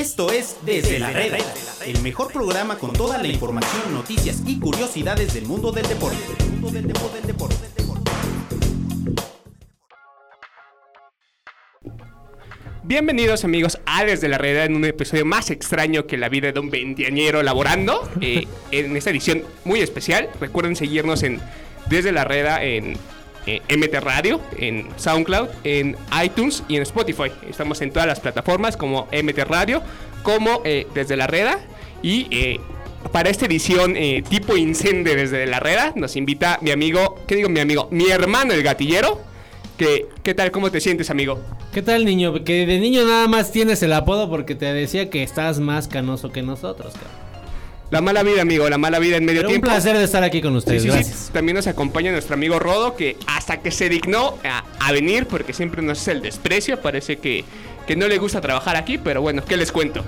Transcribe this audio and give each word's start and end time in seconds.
Esto 0.00 0.32
es 0.32 0.56
Desde 0.64 0.98
la 0.98 1.10
Reda, 1.10 1.36
el 1.84 2.00
mejor 2.00 2.32
programa 2.32 2.78
con 2.78 2.94
toda 2.94 3.18
la 3.18 3.28
información, 3.28 3.92
noticias 3.92 4.42
y 4.46 4.58
curiosidades 4.58 5.34
del 5.34 5.44
mundo 5.44 5.72
del 5.72 5.86
deporte. 5.86 6.16
Bienvenidos 12.82 13.44
amigos 13.44 13.78
a 13.84 14.02
Desde 14.06 14.28
la 14.28 14.38
Reda 14.38 14.64
en 14.64 14.74
un 14.74 14.86
episodio 14.86 15.26
más 15.26 15.50
extraño 15.50 16.06
que 16.06 16.16
la 16.16 16.30
vida 16.30 16.50
de 16.50 16.60
un 16.60 16.70
veinteañero 16.70 17.42
laborando. 17.42 18.10
eh, 18.22 18.48
en 18.70 18.96
esta 18.96 19.10
edición 19.10 19.44
muy 19.66 19.80
especial. 19.80 20.30
Recuerden 20.40 20.76
seguirnos 20.76 21.22
en 21.22 21.42
Desde 21.90 22.10
la 22.10 22.24
Reda 22.24 22.64
en 22.64 22.94
eh, 23.46 23.62
MT 23.68 24.02
Radio, 24.02 24.40
en 24.56 24.88
SoundCloud, 24.96 25.48
en 25.64 25.96
iTunes 26.22 26.62
y 26.68 26.76
en 26.76 26.82
Spotify. 26.82 27.30
Estamos 27.48 27.80
en 27.80 27.90
todas 27.90 28.06
las 28.06 28.20
plataformas 28.20 28.76
como 28.76 29.08
MT 29.12 29.38
Radio, 29.46 29.82
como 30.22 30.62
eh, 30.64 30.86
Desde 30.94 31.16
la 31.16 31.26
Reda. 31.26 31.58
Y 32.02 32.26
eh, 32.30 32.60
para 33.12 33.30
esta 33.30 33.46
edición 33.46 33.96
eh, 33.96 34.22
tipo 34.28 34.56
incendio 34.56 35.14
desde 35.14 35.46
la 35.46 35.58
Reda 35.58 35.92
nos 35.96 36.16
invita 36.16 36.58
mi 36.60 36.70
amigo, 36.70 37.18
¿qué 37.26 37.36
digo 37.36 37.48
mi 37.48 37.60
amigo? 37.60 37.88
Mi 37.90 38.08
hermano 38.10 38.52
el 38.52 38.62
gatillero. 38.62 39.20
Que, 39.76 40.08
¿Qué 40.22 40.34
tal? 40.34 40.50
¿Cómo 40.50 40.70
te 40.70 40.78
sientes 40.78 41.08
amigo? 41.08 41.40
¿Qué 41.72 41.80
tal, 41.80 42.04
niño? 42.04 42.44
Que 42.44 42.66
de 42.66 42.78
niño 42.78 43.02
nada 43.06 43.26
más 43.28 43.50
tienes 43.50 43.82
el 43.82 43.94
apodo 43.94 44.28
porque 44.28 44.54
te 44.54 44.66
decía 44.74 45.08
que 45.08 45.22
estás 45.22 45.58
más 45.58 45.88
canoso 45.88 46.30
que 46.30 46.42
nosotros, 46.42 46.92
cabrón. 46.92 47.29
La 47.90 48.00
mala 48.00 48.22
vida, 48.22 48.42
amigo, 48.42 48.68
la 48.70 48.78
mala 48.78 48.98
vida 49.00 49.16
en 49.16 49.24
medio 49.24 49.40
Pero 49.40 49.48
un 49.48 49.54
tiempo. 49.54 49.66
placer 49.68 49.96
de 49.98 50.04
estar 50.04 50.22
aquí 50.22 50.40
con 50.40 50.54
ustedes, 50.54 50.82
sí, 50.82 50.88
sí. 50.88 50.94
gracias. 50.94 51.30
También 51.32 51.56
nos 51.56 51.66
acompaña 51.66 52.12
nuestro 52.12 52.34
amigo 52.34 52.58
Rodo, 52.60 52.94
que 52.94 53.16
hasta 53.26 53.60
que 53.60 53.72
se 53.72 53.88
dignó 53.88 54.38
a, 54.44 54.62
a 54.78 54.92
venir, 54.92 55.26
porque 55.26 55.52
siempre 55.52 55.82
nos 55.82 56.00
hace 56.00 56.12
el 56.12 56.22
desprecio, 56.22 56.80
parece 56.80 57.18
que, 57.18 57.44
que 57.88 57.96
no 57.96 58.06
le 58.06 58.18
gusta 58.18 58.40
trabajar 58.40 58.76
aquí, 58.76 58.96
pero 58.96 59.22
bueno, 59.22 59.44
¿qué 59.44 59.56
les 59.56 59.72
cuento? 59.72 60.04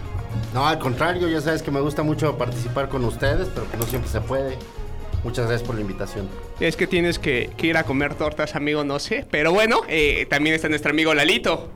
No, 0.55 0.67
al 0.69 0.79
contrario, 0.79 1.29
ya 1.29 1.41
sabes 1.41 1.63
que 1.63 1.73
me 1.73 1.81
gusta 1.81 2.05
mucho 2.05 2.39
participar 2.39 2.89
con 2.89 3.05
ustedes, 3.05 3.49
pero 3.53 3.69
que 3.69 3.77
no 3.77 3.85
siempre 3.85 4.11
se 4.11 4.21
puede. 4.21 4.57
Muchas 5.25 5.47
gracias 5.47 5.67
por 5.67 5.75
la 5.75 5.81
invitación. 5.81 6.29
Es 6.61 6.77
que 6.77 6.87
tienes 6.87 7.19
que, 7.19 7.51
que 7.57 7.67
ir 7.69 7.77
a 7.77 7.85
comer 7.85 8.15
tortas, 8.15 8.55
amigo, 8.55 8.85
no 8.85 8.99
sé. 9.01 9.27
Pero 9.31 9.53
bueno, 9.53 9.81
eh, 9.89 10.27
también 10.31 10.55
está 10.55 10.69
nuestro 10.69 10.91
amigo 10.91 11.15
Lalito. 11.15 11.69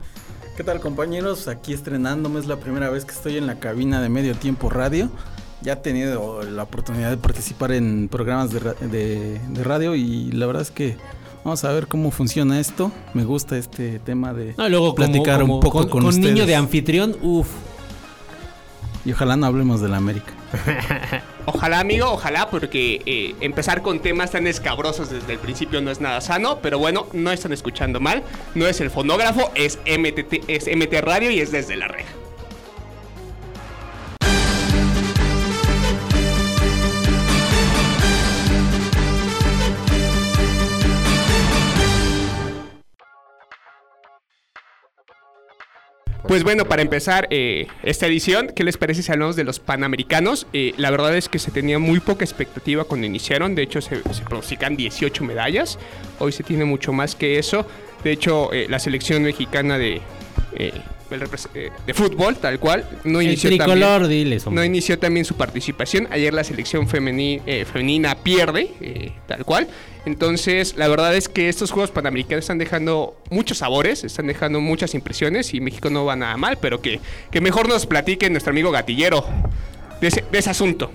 ¿Qué 0.55 0.63
tal 0.63 0.79
compañeros? 0.79 1.47
Aquí 1.47 1.73
estrenándome, 1.73 2.39
es 2.39 2.45
la 2.47 2.57
primera 2.57 2.89
vez 2.89 3.03
que 3.05 3.11
estoy 3.13 3.37
en 3.37 3.45
la 3.47 3.59
cabina 3.59 4.01
de 4.01 4.09
Medio 4.09 4.35
Tiempo 4.35 4.69
Radio. 4.69 5.09
Ya 5.61 5.73
he 5.73 5.75
tenido 5.77 6.43
la 6.43 6.63
oportunidad 6.63 7.09
de 7.09 7.17
participar 7.17 7.71
en 7.71 8.09
programas 8.09 8.51
de, 8.51 8.59
ra- 8.59 8.73
de- 8.79 9.39
de 9.49 9.63
radio 9.63 9.95
y 9.95 10.31
la 10.31 10.45
verdad 10.45 10.61
es 10.61 10.71
que 10.71 10.97
vamos 11.43 11.63
a 11.65 11.71
ver 11.71 11.87
cómo 11.87 12.11
funciona 12.11 12.59
esto. 12.59 12.91
Me 13.13 13.23
gusta 13.23 13.57
este 13.57 13.99
tema 13.99 14.33
de 14.33 14.53
No, 14.57 14.69
luego 14.69 14.93
platicar 14.93 15.41
como 15.41 15.55
un 15.55 15.59
poco 15.61 15.79
con, 15.79 15.89
con, 15.89 15.99
con 16.01 16.09
ustedes. 16.09 16.33
niño 16.33 16.45
de 16.45 16.55
anfitrión, 16.55 17.15
uff. 17.21 17.47
Y 19.05 19.13
ojalá 19.13 19.35
no 19.37 19.45
hablemos 19.45 19.79
de 19.81 19.87
la 19.89 19.97
América. 19.97 20.33
Ojalá, 21.45 21.79
amigo, 21.79 22.11
ojalá, 22.11 22.49
porque 22.49 23.01
eh, 23.05 23.33
empezar 23.39 23.81
con 23.81 23.99
temas 24.01 24.31
tan 24.31 24.47
escabrosos 24.47 25.09
desde 25.09 25.31
el 25.33 25.39
principio 25.39 25.79
no 25.81 25.91
es 25.91 26.01
nada 26.01 26.19
sano. 26.19 26.59
Pero 26.61 26.77
bueno, 26.77 27.07
no 27.13 27.31
están 27.31 27.53
escuchando 27.53 28.01
mal. 28.01 28.21
No 28.53 28.67
es 28.67 28.81
el 28.81 28.89
fonógrafo, 28.89 29.49
es 29.55 29.79
MTT, 29.87 30.49
es 30.49 30.67
MT 30.67 30.93
Radio 31.01 31.31
y 31.31 31.39
es 31.39 31.53
desde 31.53 31.77
la 31.77 31.87
red. 31.87 32.03
Pues 46.27 46.43
bueno, 46.43 46.65
para 46.65 46.81
empezar 46.81 47.27
eh, 47.29 47.67
esta 47.83 48.05
edición, 48.05 48.51
¿qué 48.53 48.65
les 48.65 48.75
parece 48.75 49.01
si 49.01 49.09
hablamos 49.09 49.37
de 49.37 49.45
los 49.45 49.59
Panamericanos? 49.59 50.45
Eh, 50.51 50.73
la 50.75 50.91
verdad 50.91 51.15
es 51.15 51.29
que 51.29 51.39
se 51.39 51.51
tenía 51.51 51.79
muy 51.79 52.01
poca 52.01 52.25
expectativa 52.25 52.83
cuando 52.83 53.07
iniciaron, 53.07 53.55
de 53.55 53.61
hecho 53.61 53.79
se, 53.79 54.03
se 54.13 54.23
pronostican 54.23 54.75
18 54.75 55.23
medallas, 55.23 55.79
hoy 56.19 56.33
se 56.33 56.43
tiene 56.43 56.65
mucho 56.65 56.91
más 56.91 57.15
que 57.15 57.39
eso, 57.39 57.65
de 58.03 58.11
hecho 58.11 58.51
eh, 58.51 58.67
la 58.69 58.79
selección 58.79 59.23
mexicana 59.23 59.77
de, 59.77 60.01
eh, 61.09 61.69
de 61.85 61.93
fútbol, 61.93 62.35
tal 62.37 62.59
cual, 62.59 62.85
no 63.03 63.19
El 63.21 63.27
inició 63.27 63.49
tricolor, 63.49 64.01
también- 64.01 64.09
diles, 64.09 64.45
no 64.47 64.63
inició 64.63 64.99
también 64.99 65.25
su 65.25 65.35
participación. 65.35 66.07
Ayer 66.11 66.33
la 66.33 66.43
selección 66.43 66.87
femeni- 66.87 67.41
eh, 67.45 67.65
femenina 67.65 68.15
pierde, 68.15 68.71
eh, 68.81 69.11
tal 69.27 69.45
cual. 69.45 69.67
Entonces, 70.05 70.75
la 70.77 70.87
verdad 70.87 71.15
es 71.15 71.27
que 71.27 71.49
estos 71.49 71.71
Juegos 71.71 71.91
Panamericanos 71.91 72.43
están 72.43 72.57
dejando 72.57 73.17
muchos 73.29 73.57
sabores, 73.57 74.03
están 74.03 74.27
dejando 74.27 74.61
muchas 74.61 74.93
impresiones 74.93 75.53
y 75.53 75.59
México 75.59 75.89
no 75.89 76.05
va 76.05 76.15
nada 76.15 76.37
mal, 76.37 76.57
pero 76.61 76.81
que, 76.81 76.99
que 77.31 77.41
mejor 77.41 77.67
nos 77.67 77.85
platique 77.85 78.29
nuestro 78.29 78.51
amigo 78.51 78.71
gatillero 78.71 79.25
de 79.99 80.07
ese, 80.07 80.23
de 80.31 80.37
ese 80.39 80.49
asunto. 80.49 80.91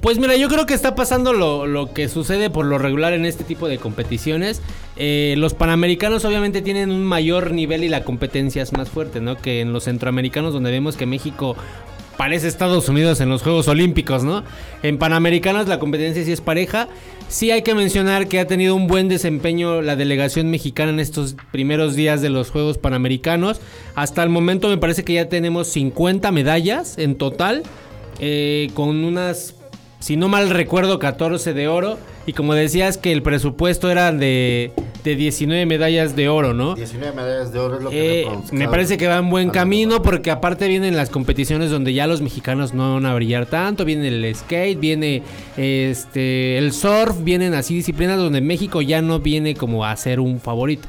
Pues 0.00 0.18
mira, 0.18 0.36
yo 0.36 0.48
creo 0.48 0.66
que 0.66 0.74
está 0.74 0.94
pasando 0.94 1.32
lo, 1.32 1.66
lo 1.66 1.92
que 1.92 2.08
sucede 2.08 2.50
por 2.50 2.66
lo 2.66 2.78
regular 2.78 3.12
en 3.12 3.24
este 3.24 3.44
tipo 3.44 3.66
de 3.66 3.78
competiciones. 3.78 4.62
Eh, 4.96 5.34
los 5.38 5.54
panamericanos 5.54 6.24
obviamente 6.24 6.62
tienen 6.62 6.90
un 6.90 7.04
mayor 7.04 7.52
nivel 7.52 7.82
y 7.82 7.88
la 7.88 8.04
competencia 8.04 8.62
es 8.62 8.72
más 8.72 8.88
fuerte, 8.88 9.20
¿no? 9.20 9.36
Que 9.36 9.60
en 9.60 9.72
los 9.72 9.84
centroamericanos 9.84 10.52
donde 10.52 10.70
vemos 10.70 10.96
que 10.96 11.06
México 11.06 11.56
parece 12.16 12.48
Estados 12.48 12.88
Unidos 12.88 13.20
en 13.20 13.28
los 13.28 13.42
Juegos 13.42 13.68
Olímpicos, 13.68 14.24
¿no? 14.24 14.42
En 14.82 14.98
panamericanos 14.98 15.68
la 15.68 15.78
competencia 15.78 16.24
sí 16.24 16.32
es 16.32 16.40
pareja. 16.40 16.88
Sí 17.28 17.50
hay 17.50 17.62
que 17.62 17.74
mencionar 17.74 18.28
que 18.28 18.38
ha 18.38 18.46
tenido 18.46 18.74
un 18.74 18.86
buen 18.86 19.08
desempeño 19.08 19.82
la 19.82 19.96
delegación 19.96 20.50
mexicana 20.50 20.90
en 20.90 21.00
estos 21.00 21.34
primeros 21.50 21.96
días 21.96 22.22
de 22.22 22.30
los 22.30 22.50
Juegos 22.50 22.78
Panamericanos. 22.78 23.60
Hasta 23.94 24.22
el 24.22 24.28
momento 24.28 24.68
me 24.68 24.78
parece 24.78 25.04
que 25.04 25.14
ya 25.14 25.28
tenemos 25.28 25.66
50 25.68 26.30
medallas 26.30 26.98
en 26.98 27.16
total, 27.16 27.64
eh, 28.20 28.70
con 28.74 29.04
unas 29.04 29.55
si 30.06 30.16
no 30.16 30.28
mal 30.28 30.50
recuerdo, 30.50 31.00
14 31.00 31.52
de 31.52 31.66
oro. 31.66 31.98
Y 32.26 32.32
como 32.32 32.54
decías 32.54 32.96
que 32.96 33.10
el 33.10 33.22
presupuesto 33.22 33.90
era 33.90 34.12
de, 34.12 34.70
de 35.02 35.16
19 35.16 35.66
medallas 35.66 36.14
de 36.14 36.28
oro, 36.28 36.54
¿no? 36.54 36.76
19 36.76 37.12
medallas 37.12 37.52
de 37.52 37.58
oro 37.58 37.78
es 37.78 37.82
lo 37.82 37.90
que 37.90 38.22
Eh, 38.22 38.28
me 38.52 38.68
parece 38.68 38.98
que 38.98 39.08
va 39.08 39.16
en 39.16 39.28
buen 39.30 39.50
camino 39.50 40.02
porque 40.02 40.30
aparte 40.30 40.68
vienen 40.68 40.96
las 40.96 41.10
competiciones 41.10 41.72
donde 41.72 41.92
ya 41.92 42.06
los 42.06 42.20
mexicanos 42.20 42.72
no 42.72 42.94
van 42.94 43.04
a 43.04 43.16
brillar 43.16 43.46
tanto, 43.46 43.84
viene 43.84 44.06
el 44.06 44.32
skate, 44.32 44.78
viene 44.78 45.24
este 45.56 46.56
el 46.56 46.72
surf, 46.72 47.24
vienen 47.24 47.54
así 47.54 47.74
disciplinas 47.74 48.18
donde 48.18 48.40
México 48.40 48.82
ya 48.82 49.02
no 49.02 49.18
viene 49.18 49.56
como 49.56 49.84
a 49.84 49.96
ser 49.96 50.20
un 50.20 50.38
favorito. 50.38 50.86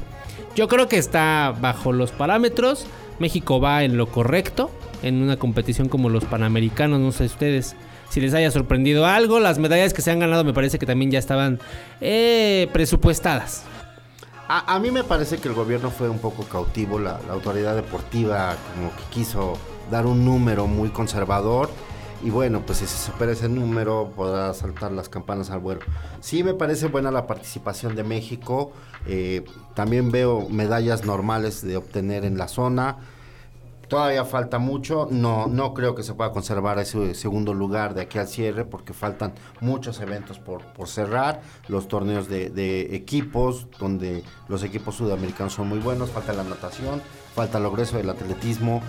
Yo 0.54 0.68
creo 0.68 0.86
que 0.86 0.96
está 0.96 1.56
bajo 1.60 1.92
los 1.92 2.12
parámetros, 2.12 2.86
México 3.18 3.58
va 3.60 3.82
en 3.82 3.96
lo 3.96 4.06
correcto 4.06 4.70
en 5.02 5.22
una 5.22 5.36
competición 5.38 5.88
como 5.88 6.08
los 6.08 6.24
Panamericanos, 6.24 7.00
no 7.00 7.10
sé 7.10 7.24
ustedes 7.24 7.74
si 8.08 8.20
les 8.20 8.34
haya 8.34 8.50
sorprendido 8.50 9.06
algo, 9.06 9.40
las 9.40 9.58
medallas 9.58 9.92
que 9.92 10.02
se 10.02 10.10
han 10.10 10.18
ganado 10.18 10.44
me 10.44 10.52
parece 10.52 10.78
que 10.78 10.86
también 10.86 11.10
ya 11.10 11.18
estaban 11.18 11.58
eh, 12.00 12.68
presupuestadas. 12.72 13.64
A, 14.48 14.74
a 14.74 14.78
mí 14.78 14.90
me 14.90 15.04
parece 15.04 15.38
que 15.38 15.48
el 15.48 15.54
gobierno 15.54 15.90
fue 15.90 16.08
un 16.08 16.18
poco 16.18 16.44
cautivo, 16.44 16.98
la, 16.98 17.20
la 17.26 17.34
autoridad 17.34 17.76
deportiva 17.76 18.56
como 18.74 18.90
que 18.96 19.02
quiso 19.10 19.58
dar 19.90 20.06
un 20.06 20.24
número 20.24 20.66
muy 20.66 20.88
conservador 20.88 21.68
y 22.24 22.30
bueno, 22.30 22.62
pues 22.66 22.78
si 22.78 22.86
se 22.86 22.96
supera 22.96 23.32
ese 23.32 23.48
número 23.48 24.12
podrá 24.16 24.52
saltar 24.52 24.90
las 24.90 25.08
campanas 25.08 25.50
al 25.50 25.60
vuelo. 25.60 25.82
Sí 26.20 26.42
me 26.42 26.54
parece 26.54 26.88
buena 26.88 27.10
la 27.10 27.26
participación 27.26 27.94
de 27.94 28.02
México, 28.04 28.72
eh, 29.06 29.44
también 29.74 30.10
veo 30.10 30.48
medallas 30.48 31.04
normales 31.04 31.64
de 31.64 31.76
obtener 31.76 32.24
en 32.24 32.36
la 32.38 32.48
zona. 32.48 32.96
Todavía 33.88 34.24
falta 34.24 34.58
mucho, 34.58 35.08
no, 35.10 35.46
no 35.46 35.72
creo 35.72 35.94
que 35.94 36.02
se 36.02 36.12
pueda 36.12 36.30
conservar 36.30 36.78
ese 36.78 37.14
segundo 37.14 37.54
lugar 37.54 37.94
de 37.94 38.02
aquí 38.02 38.18
al 38.18 38.28
cierre 38.28 38.64
porque 38.64 38.92
faltan 38.92 39.32
muchos 39.60 40.00
eventos 40.00 40.38
por, 40.38 40.62
por 40.74 40.88
cerrar, 40.88 41.40
los 41.68 41.88
torneos 41.88 42.28
de, 42.28 42.50
de 42.50 42.94
equipos, 42.94 43.66
donde 43.78 44.22
los 44.48 44.62
equipos 44.62 44.96
sudamericanos 44.96 45.54
son 45.54 45.68
muy 45.68 45.78
buenos, 45.78 46.10
falta 46.10 46.34
la 46.34 46.44
natación, 46.44 47.00
falta 47.34 47.58
el 47.58 47.64
progreso 47.64 47.96
del 47.96 48.10
atletismo, 48.10 48.82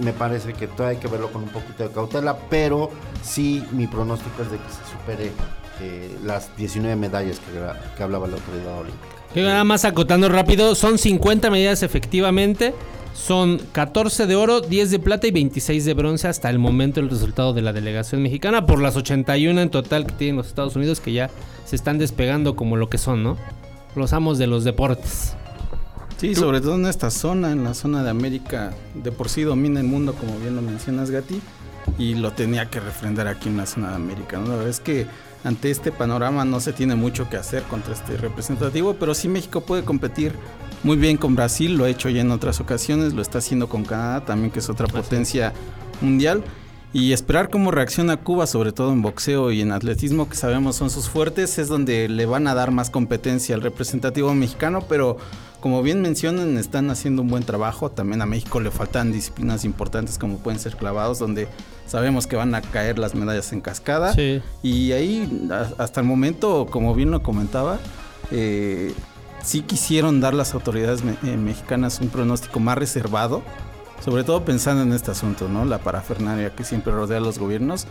me 0.00 0.12
parece 0.12 0.52
que 0.52 0.66
todavía 0.66 0.98
hay 0.98 1.02
que 1.02 1.08
verlo 1.08 1.30
con 1.30 1.44
un 1.44 1.48
poquito 1.48 1.82
de 1.82 1.90
cautela, 1.90 2.36
pero 2.50 2.90
sí 3.22 3.64
mi 3.72 3.86
pronóstico 3.86 4.42
es 4.42 4.50
de 4.50 4.58
que 4.58 4.68
se 4.68 4.92
supere 4.92 5.32
eh, 5.80 6.16
las 6.24 6.56
19 6.56 6.96
medallas 6.96 7.40
que, 7.40 7.96
que 7.96 8.02
hablaba 8.02 8.26
la 8.26 8.34
autoridad 8.34 8.78
olímpica. 8.78 9.14
Yo 9.34 9.42
nada 9.42 9.64
más 9.64 9.84
acotando 9.84 10.28
rápido, 10.28 10.74
son 10.74 10.98
50 10.98 11.50
medidas 11.50 11.82
efectivamente, 11.82 12.74
son 13.14 13.60
14 13.72 14.26
de 14.26 14.34
oro, 14.34 14.60
10 14.60 14.90
de 14.90 14.98
plata 14.98 15.26
y 15.26 15.30
26 15.30 15.84
de 15.84 15.94
bronce 15.94 16.28
hasta 16.28 16.50
el 16.50 16.58
momento 16.58 17.00
el 17.00 17.08
resultado 17.08 17.54
de 17.54 17.62
la 17.62 17.72
delegación 17.72 18.22
mexicana 18.22 18.66
por 18.66 18.82
las 18.82 18.96
81 18.96 19.60
en 19.60 19.70
total 19.70 20.04
que 20.04 20.12
tienen 20.12 20.36
los 20.36 20.48
Estados 20.48 20.76
Unidos 20.76 21.00
que 21.00 21.12
ya 21.12 21.30
se 21.64 21.76
están 21.76 21.96
despegando 21.96 22.56
como 22.56 22.76
lo 22.76 22.90
que 22.90 22.98
son, 22.98 23.22
¿no? 23.22 23.38
Los 23.94 24.12
amos 24.12 24.36
de 24.38 24.48
los 24.48 24.64
deportes. 24.64 25.34
Sí, 26.16 26.34
sobre 26.34 26.60
todo 26.60 26.74
en 26.74 26.86
esta 26.86 27.10
zona, 27.10 27.52
en 27.52 27.64
la 27.64 27.74
zona 27.74 28.02
de 28.02 28.10
América, 28.10 28.72
de 28.94 29.12
por 29.12 29.28
sí 29.28 29.42
domina 29.42 29.80
el 29.80 29.86
mundo, 29.86 30.14
como 30.14 30.38
bien 30.38 30.56
lo 30.56 30.62
mencionas, 30.62 31.10
Gati, 31.10 31.40
y 31.98 32.14
lo 32.14 32.32
tenía 32.32 32.66
que 32.66 32.80
refrendar 32.80 33.28
aquí 33.28 33.48
en 33.48 33.56
la 33.56 33.66
zona 33.66 33.90
de 33.90 33.96
América. 33.96 34.38
¿no? 34.38 34.48
La 34.48 34.56
verdad 34.56 34.70
es 34.70 34.80
que 34.80 35.06
ante 35.44 35.70
este 35.70 35.92
panorama 35.92 36.44
no 36.44 36.58
se 36.60 36.72
tiene 36.72 36.94
mucho 36.94 37.28
que 37.28 37.36
hacer 37.36 37.62
contra 37.64 37.94
este 37.94 38.16
representativo, 38.16 38.94
pero 38.94 39.14
sí 39.14 39.28
México 39.28 39.60
puede 39.60 39.84
competir 39.84 40.32
muy 40.84 40.96
bien 40.96 41.16
con 41.16 41.34
Brasil, 41.34 41.76
lo 41.76 41.84
ha 41.84 41.88
hecho 41.88 42.08
ya 42.08 42.20
en 42.20 42.30
otras 42.30 42.60
ocasiones, 42.60 43.12
lo 43.12 43.22
está 43.22 43.38
haciendo 43.38 43.68
con 43.68 43.84
Canadá 43.84 44.24
también, 44.24 44.52
que 44.52 44.60
es 44.60 44.68
otra 44.68 44.86
potencia 44.86 45.52
mundial 46.00 46.44
y 46.94 47.12
esperar 47.12 47.50
cómo 47.50 47.72
reacciona 47.72 48.18
Cuba, 48.18 48.46
sobre 48.46 48.70
todo 48.70 48.92
en 48.92 49.02
boxeo 49.02 49.50
y 49.50 49.60
en 49.60 49.72
atletismo, 49.72 50.28
que 50.28 50.36
sabemos 50.36 50.76
son 50.76 50.90
sus 50.90 51.08
fuertes, 51.08 51.58
es 51.58 51.66
donde 51.66 52.08
le 52.08 52.24
van 52.24 52.46
a 52.46 52.54
dar 52.54 52.70
más 52.70 52.88
competencia 52.88 53.56
al 53.56 53.62
representativo 53.62 54.32
mexicano, 54.32 54.84
pero 54.88 55.16
como 55.58 55.82
bien 55.82 56.02
mencionan, 56.02 56.56
están 56.56 56.90
haciendo 56.90 57.22
un 57.22 57.28
buen 57.28 57.42
trabajo. 57.42 57.90
También 57.90 58.22
a 58.22 58.26
México 58.26 58.60
le 58.60 58.70
faltan 58.70 59.10
disciplinas 59.10 59.64
importantes 59.64 60.18
como 60.18 60.38
pueden 60.38 60.60
ser 60.60 60.76
clavados, 60.76 61.18
donde 61.18 61.48
sabemos 61.84 62.28
que 62.28 62.36
van 62.36 62.54
a 62.54 62.60
caer 62.60 62.98
las 62.98 63.16
medallas 63.16 63.52
en 63.52 63.60
cascada. 63.60 64.12
Sí. 64.12 64.40
Y 64.62 64.92
ahí, 64.92 65.48
hasta 65.78 66.00
el 66.00 66.06
momento, 66.06 66.68
como 66.70 66.94
bien 66.94 67.10
lo 67.10 67.24
comentaba, 67.24 67.80
eh, 68.30 68.92
sí 69.44 69.60
quisieron 69.60 70.20
dar 70.20 70.34
las 70.34 70.54
autoridades 70.54 71.02
eh, 71.22 71.36
mexicanas 71.36 72.00
un 72.00 72.08
pronóstico 72.08 72.58
más 72.60 72.78
reservado, 72.78 73.42
sobre 74.04 74.24
todo 74.24 74.44
pensando 74.44 74.82
en 74.82 74.92
este 74.92 75.10
asunto, 75.10 75.48
¿no? 75.48 75.64
La 75.64 75.78
parafernalia 75.78 76.54
que 76.54 76.64
siempre 76.64 76.92
rodea 76.92 77.18
a 77.18 77.20
los 77.20 77.38
gobiernos. 77.38 77.86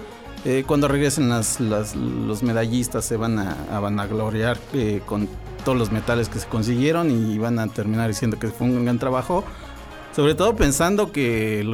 Eh, 0.45 0.65
cuando 0.67 0.87
regresen 0.89 1.29
las, 1.29 1.59
los 1.59 2.43
medallistas 2.43 3.05
se 3.05 3.15
van 3.15 3.39
a, 3.39 3.55
a 3.71 3.79
vanagloriar 3.79 4.57
eh, 4.73 5.01
con 5.05 5.29
todos 5.63 5.77
los 5.77 5.91
metales 5.91 6.27
que 6.27 6.39
se 6.39 6.47
consiguieron 6.47 7.09
y 7.09 7.37
van 7.37 7.57
a 7.59 7.67
terminar 7.67 8.09
diciendo 8.09 8.37
que 8.37 8.49
fue 8.49 8.67
un 8.67 8.83
gran 8.83 8.99
trabajo. 8.99 9.45
Sobre 10.13 10.35
todo 10.35 10.55
pensando 10.55 11.11
que 11.11 11.65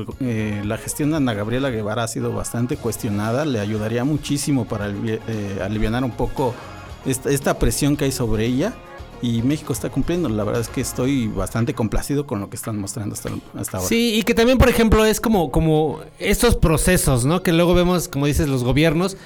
la 0.63 0.77
gestión 0.77 1.09
de 1.09 1.17
Ana 1.17 1.33
Gabriela 1.33 1.71
Guevara 1.71 2.03
ha 2.03 2.07
sido 2.07 2.31
bastante 2.31 2.77
cuestionada, 2.77 3.43
le 3.43 3.59
ayudaría 3.59 4.05
muchísimo 4.05 4.65
para 4.65 4.87
alivi- 4.87 5.19
alivianar 5.61 6.05
un 6.05 6.11
poco 6.11 6.53
esta 7.05 7.59
presión 7.59 7.97
que 7.97 8.05
hay 8.05 8.13
sobre 8.13 8.45
ella. 8.45 8.75
Y 9.21 9.41
México 9.41 9.73
está 9.73 9.89
cumpliendo. 9.89 10.29
La 10.29 10.43
verdad 10.43 10.61
es 10.61 10.69
que 10.69 10.81
estoy 10.81 11.27
bastante 11.27 11.73
complacido 11.73 12.25
con 12.25 12.39
lo 12.39 12.49
que 12.49 12.55
están 12.55 12.79
mostrando 12.79 13.13
hasta, 13.13 13.29
hasta 13.57 13.77
ahora. 13.77 13.89
Sí, 13.89 14.15
y 14.15 14.23
que 14.23 14.33
también, 14.33 14.57
por 14.57 14.69
ejemplo, 14.69 15.03
es 15.05 15.19
como, 15.19 15.51
como 15.51 15.99
estos 16.19 16.55
procesos, 16.55 17.25
¿no? 17.25 17.43
Que 17.43 17.51
luego 17.51 17.73
vemos, 17.73 18.07
como 18.07 18.25
dices, 18.25 18.47
los 18.47 18.63
gobiernos, 18.63 19.17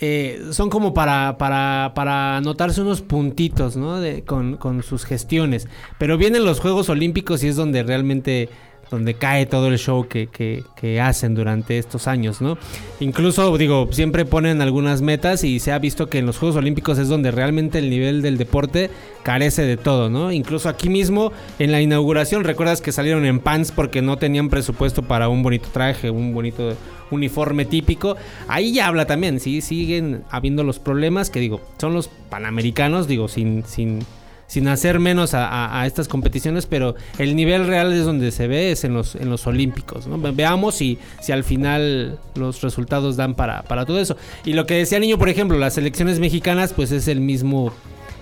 eh, 0.00 0.42
son 0.52 0.68
como 0.68 0.92
para, 0.92 1.38
para, 1.38 1.92
para 1.94 2.36
anotarse 2.36 2.82
unos 2.82 3.02
puntitos, 3.02 3.76
¿no? 3.76 3.98
De, 4.00 4.22
con, 4.22 4.56
con 4.56 4.82
sus 4.82 5.04
gestiones. 5.04 5.66
Pero 5.98 6.18
vienen 6.18 6.44
los 6.44 6.60
Juegos 6.60 6.88
Olímpicos 6.88 7.42
y 7.42 7.48
es 7.48 7.56
donde 7.56 7.82
realmente 7.82 8.48
donde 8.90 9.14
cae 9.14 9.46
todo 9.46 9.68
el 9.68 9.78
show 9.78 10.06
que, 10.08 10.28
que, 10.28 11.00
hacen 11.00 11.34
durante 11.34 11.78
estos 11.78 12.06
años, 12.06 12.40
¿no? 12.40 12.56
Incluso, 13.00 13.56
digo, 13.58 13.88
siempre 13.92 14.24
ponen 14.24 14.62
algunas 14.62 15.02
metas 15.02 15.44
y 15.44 15.58
se 15.60 15.72
ha 15.72 15.78
visto 15.78 16.08
que 16.08 16.18
en 16.18 16.26
los 16.26 16.38
Juegos 16.38 16.56
Olímpicos 16.56 16.98
es 16.98 17.08
donde 17.08 17.30
realmente 17.30 17.78
el 17.78 17.90
nivel 17.90 18.22
del 18.22 18.38
deporte 18.38 18.90
carece 19.22 19.62
de 19.62 19.76
todo, 19.76 20.08
¿no? 20.08 20.32
Incluso 20.32 20.68
aquí 20.68 20.88
mismo, 20.88 21.32
en 21.58 21.72
la 21.72 21.82
inauguración, 21.82 22.44
recuerdas 22.44 22.80
que 22.80 22.92
salieron 22.92 23.26
en 23.26 23.40
pants 23.40 23.72
porque 23.72 24.02
no 24.02 24.16
tenían 24.16 24.48
presupuesto 24.48 25.02
para 25.02 25.28
un 25.28 25.42
bonito 25.42 25.68
traje, 25.72 26.10
un 26.10 26.32
bonito 26.32 26.74
uniforme 27.10 27.64
típico. 27.64 28.16
Ahí 28.48 28.72
ya 28.72 28.86
habla 28.86 29.06
también, 29.06 29.40
sí, 29.40 29.60
siguen 29.60 30.24
habiendo 30.30 30.64
los 30.64 30.78
problemas 30.78 31.30
que 31.30 31.40
digo, 31.40 31.60
son 31.78 31.94
los 31.94 32.08
panamericanos, 32.08 33.06
digo, 33.08 33.28
sin, 33.28 33.64
sin, 33.64 34.00
sin 34.46 34.68
hacer 34.68 34.98
menos 35.00 35.32
a, 35.34 35.82
estas 35.86 36.08
competiciones, 36.08 36.66
pero 36.66 36.94
el 37.18 37.34
nivel 37.34 37.66
real 37.66 37.92
es 37.92 38.04
donde 38.04 38.30
se 38.30 38.46
ve, 38.46 38.70
es 38.72 38.84
en 38.84 38.94
los, 38.94 39.14
en 39.16 39.28
los 39.28 39.46
olímpicos, 39.46 40.06
¿no? 40.06 40.18
Ve- 40.18 40.30
Veamos 40.32 40.76
si, 40.76 40.98
si 41.20 41.32
al 41.32 41.42
final 41.44 42.18
los 42.36 42.62
resultados 42.62 43.16
dan 43.16 43.34
para, 43.34 43.62
para 43.62 43.84
todo 43.84 43.98
eso. 43.98 44.16
Y 44.44 44.52
lo 44.52 44.66
que 44.66 44.74
decía 44.74 44.98
Niño, 45.00 45.18
por 45.18 45.28
ejemplo, 45.28 45.58
las 45.58 45.74
selecciones 45.74 46.20
mexicanas, 46.20 46.72
pues 46.72 46.92
es 46.92 47.08
el 47.08 47.20
mismo 47.20 47.72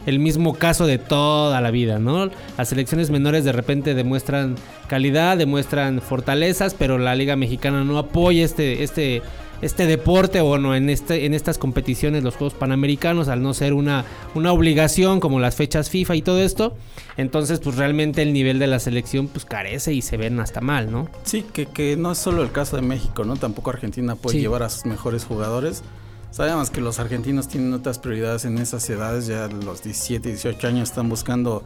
el 0.06 0.18
mismo 0.18 0.52
caso 0.52 0.86
de 0.86 0.98
toda 0.98 1.62
la 1.62 1.70
vida, 1.70 1.98
¿no? 1.98 2.28
Las 2.58 2.68
selecciones 2.68 3.08
menores 3.08 3.42
de 3.44 3.52
repente 3.52 3.94
demuestran 3.94 4.56
calidad, 4.86 5.38
demuestran 5.38 6.02
fortalezas, 6.02 6.74
pero 6.74 6.98
la 6.98 7.14
Liga 7.14 7.36
Mexicana 7.36 7.84
no 7.84 7.96
apoya 7.96 8.44
este, 8.44 8.82
este, 8.82 9.22
este 9.64 9.86
deporte 9.86 10.40
o 10.40 10.58
no 10.58 10.74
en 10.74 10.90
este, 10.90 11.26
en 11.26 11.34
estas 11.34 11.58
competiciones, 11.58 12.22
los 12.22 12.36
Juegos 12.36 12.54
Panamericanos, 12.54 13.28
al 13.28 13.42
no 13.42 13.54
ser 13.54 13.72
una, 13.74 14.04
una 14.34 14.52
obligación 14.52 15.20
como 15.20 15.40
las 15.40 15.56
fechas 15.56 15.90
FIFA 15.90 16.16
y 16.16 16.22
todo 16.22 16.40
esto. 16.40 16.76
Entonces, 17.16 17.60
pues 17.60 17.76
realmente 17.76 18.22
el 18.22 18.32
nivel 18.32 18.58
de 18.58 18.66
la 18.66 18.78
selección 18.78 19.28
pues 19.28 19.44
carece 19.44 19.92
y 19.92 20.02
se 20.02 20.16
ven 20.16 20.38
hasta 20.40 20.60
mal, 20.60 20.90
¿no? 20.90 21.08
Sí, 21.24 21.44
que, 21.52 21.66
que 21.66 21.96
no 21.96 22.12
es 22.12 22.18
solo 22.18 22.42
el 22.42 22.52
caso 22.52 22.76
de 22.76 22.82
México, 22.82 23.24
¿no? 23.24 23.36
Tampoco 23.36 23.70
Argentina 23.70 24.16
puede 24.16 24.36
Sí. 24.36 24.40
llevar 24.42 24.62
a 24.62 24.68
sus 24.70 24.84
mejores 24.86 25.24
jugadores. 25.24 25.82
Sabemos 26.30 26.70
que 26.70 26.80
los 26.80 26.98
argentinos 26.98 27.46
tienen 27.46 27.72
otras 27.74 28.00
prioridades 28.00 28.44
en 28.44 28.58
esas 28.58 28.90
edades, 28.90 29.26
ya 29.28 29.46
los 29.46 29.84
17, 29.84 30.28
18 30.30 30.66
años 30.66 30.88
están 30.90 31.08
buscando 31.08 31.62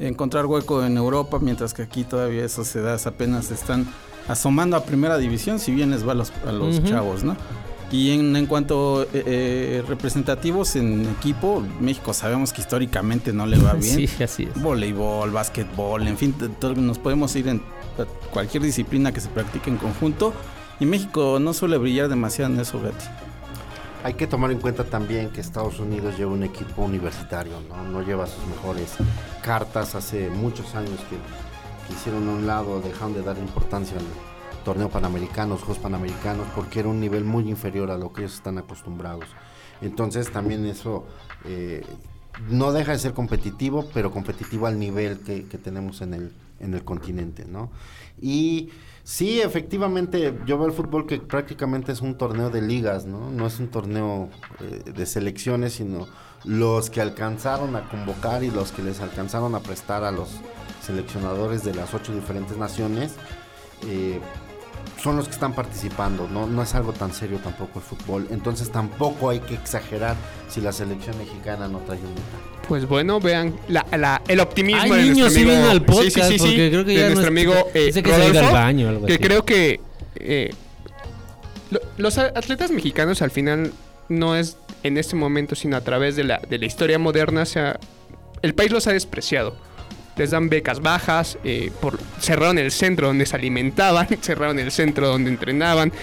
encontrar 0.00 0.46
hueco 0.46 0.84
en 0.84 0.96
Europa, 0.96 1.38
mientras 1.40 1.74
que 1.74 1.82
aquí 1.82 2.04
todavía 2.04 2.44
esas 2.44 2.74
edades 2.74 3.06
apenas 3.06 3.50
están 3.50 3.86
asomando 4.28 4.76
a 4.76 4.84
primera 4.84 5.18
división, 5.18 5.58
si 5.58 5.72
bien 5.72 5.90
les 5.90 6.06
va 6.06 6.12
a 6.12 6.14
los, 6.14 6.32
a 6.46 6.52
los 6.52 6.82
chavos, 6.84 7.22
¿no? 7.24 7.36
Y 7.92 8.12
en, 8.12 8.36
en 8.36 8.46
cuanto 8.46 9.02
eh, 9.02 9.08
eh, 9.12 9.82
representativos 9.88 10.76
en 10.76 11.08
equipo, 11.18 11.64
México 11.80 12.14
sabemos 12.14 12.52
que 12.52 12.60
históricamente 12.60 13.32
no 13.32 13.46
le 13.46 13.58
va 13.58 13.72
bien 13.74 14.06
Sí, 14.08 14.22
así 14.22 14.44
es. 14.44 14.62
voleibol, 14.62 15.32
básquetbol, 15.32 16.06
en 16.06 16.16
fin, 16.16 16.34
nos 16.76 16.98
podemos 16.98 17.34
ir 17.34 17.48
en 17.48 17.60
cualquier 18.32 18.62
disciplina 18.62 19.12
que 19.12 19.20
se 19.20 19.28
practique 19.28 19.70
en 19.70 19.76
conjunto. 19.76 20.32
Y 20.78 20.86
México 20.86 21.38
no 21.40 21.52
suele 21.52 21.76
brillar 21.78 22.08
demasiado 22.08 22.54
en 22.54 22.60
eso, 22.60 22.80
Gatti. 22.80 23.04
Hay 24.02 24.14
que 24.14 24.26
tomar 24.26 24.50
en 24.50 24.58
cuenta 24.60 24.84
también 24.84 25.28
que 25.28 25.42
Estados 25.42 25.78
Unidos 25.78 26.16
lleva 26.16 26.32
un 26.32 26.42
equipo 26.42 26.82
universitario, 26.82 27.60
¿no? 27.68 27.84
No 27.84 28.00
lleva 28.00 28.26
sus 28.26 28.46
mejores 28.46 28.94
cartas. 29.42 29.94
Hace 29.94 30.30
muchos 30.30 30.74
años 30.74 30.98
que, 31.10 31.16
que 31.86 31.92
hicieron 31.92 32.26
a 32.30 32.32
un 32.32 32.46
lado, 32.46 32.80
dejaron 32.80 33.12
de 33.12 33.22
dar 33.22 33.36
importancia 33.36 33.98
al 33.98 34.04
torneo 34.64 34.88
panamericano, 34.88 35.54
los 35.54 35.62
Juegos 35.62 35.82
Panamericanos, 35.82 36.46
porque 36.54 36.80
era 36.80 36.88
un 36.88 36.98
nivel 36.98 37.24
muy 37.24 37.50
inferior 37.50 37.90
a 37.90 37.98
lo 37.98 38.10
que 38.10 38.22
ellos 38.22 38.34
están 38.34 38.56
acostumbrados. 38.56 39.26
Entonces 39.82 40.32
también 40.32 40.64
eso 40.64 41.06
eh, 41.44 41.84
no 42.48 42.72
deja 42.72 42.92
de 42.92 42.98
ser 42.98 43.12
competitivo, 43.12 43.86
pero 43.92 44.10
competitivo 44.10 44.66
al 44.66 44.78
nivel 44.78 45.20
que, 45.20 45.44
que 45.44 45.58
tenemos 45.58 46.00
en 46.00 46.14
el, 46.14 46.32
en 46.58 46.72
el 46.72 46.84
continente, 46.84 47.44
¿no? 47.44 47.70
Y 48.20 48.70
sí, 49.02 49.40
efectivamente, 49.40 50.38
yo 50.46 50.58
veo 50.58 50.66
el 50.66 50.72
fútbol 50.72 51.06
que 51.06 51.18
prácticamente 51.18 51.92
es 51.92 52.00
un 52.00 52.16
torneo 52.16 52.50
de 52.50 52.62
ligas, 52.62 53.06
¿no? 53.06 53.30
No 53.30 53.46
es 53.46 53.58
un 53.58 53.68
torneo 53.68 54.28
eh, 54.60 54.90
de 54.90 55.06
selecciones, 55.06 55.74
sino 55.74 56.08
los 56.44 56.90
que 56.90 57.00
alcanzaron 57.00 57.76
a 57.76 57.88
convocar 57.88 58.42
y 58.44 58.50
los 58.50 58.72
que 58.72 58.82
les 58.82 59.00
alcanzaron 59.00 59.54
a 59.54 59.60
prestar 59.60 60.04
a 60.04 60.10
los 60.10 60.40
seleccionadores 60.82 61.64
de 61.64 61.74
las 61.74 61.92
ocho 61.94 62.14
diferentes 62.14 62.56
naciones. 62.56 63.14
eh, 63.86 64.20
son 65.02 65.16
los 65.16 65.26
que 65.26 65.32
están 65.32 65.54
participando, 65.54 66.28
¿no? 66.30 66.46
no 66.46 66.62
es 66.62 66.74
algo 66.74 66.92
tan 66.92 67.12
serio 67.14 67.38
tampoco 67.42 67.78
el 67.78 67.84
fútbol, 67.84 68.26
entonces 68.30 68.70
tampoco 68.70 69.30
hay 69.30 69.40
que 69.40 69.54
exagerar 69.54 70.14
si 70.48 70.60
la 70.60 70.72
selección 70.72 71.16
mexicana 71.16 71.68
no 71.68 71.78
trae 71.78 71.98
un 71.98 72.04
metal. 72.10 72.40
Pues 72.68 72.86
bueno, 72.86 73.18
vean 73.18 73.54
la- 73.68 73.86
la- 73.96 74.20
el 74.28 74.40
optimismo 74.40 74.82
Ay, 74.82 74.90
de 74.90 75.02
niño, 75.10 75.24
nuestro 75.24 75.42
amigo. 75.52 75.70
al 75.70 75.82
podcast, 75.82 76.04
sí, 76.14 76.20
sí, 76.20 76.22
sí, 76.22 76.38
sí, 76.38 76.44
porque 76.46 76.70
creo 76.70 76.84
que 76.84 76.90
de 76.92 76.96
ya 76.98 77.04
nuestro 77.06 77.22
es- 77.22 77.28
amigo 77.28 77.54
eh, 77.72 78.02
que 78.02 78.12
al 78.14 78.52
baño 78.52 78.88
algo 78.90 79.06
así. 79.06 79.18
creo 79.18 79.44
que 79.44 79.80
eh, 80.16 80.50
lo- 81.70 81.80
los 81.96 82.18
atletas 82.18 82.70
mexicanos 82.70 83.22
al 83.22 83.30
final 83.30 83.72
no 84.10 84.36
es 84.36 84.56
en 84.82 84.98
este 84.98 85.16
momento, 85.16 85.54
sino 85.54 85.76
a 85.76 85.80
través 85.80 86.14
de 86.16 86.24
la, 86.24 86.40
de 86.46 86.58
la 86.58 86.66
historia 86.66 86.98
moderna, 86.98 87.42
o 87.42 87.46
sea, 87.46 87.78
el 88.42 88.54
país 88.54 88.70
los 88.70 88.86
ha 88.86 88.92
despreciado. 88.92 89.56
Les 90.20 90.32
dan 90.32 90.50
becas 90.50 90.80
bajas, 90.80 91.38
eh, 91.44 91.72
por, 91.80 91.98
cerraron 92.20 92.58
el 92.58 92.70
centro 92.72 93.06
donde 93.06 93.24
se 93.24 93.34
alimentaban, 93.36 94.06
cerraron 94.20 94.58
el 94.58 94.70
centro 94.70 95.08
donde 95.08 95.30
entrenaban. 95.30 95.94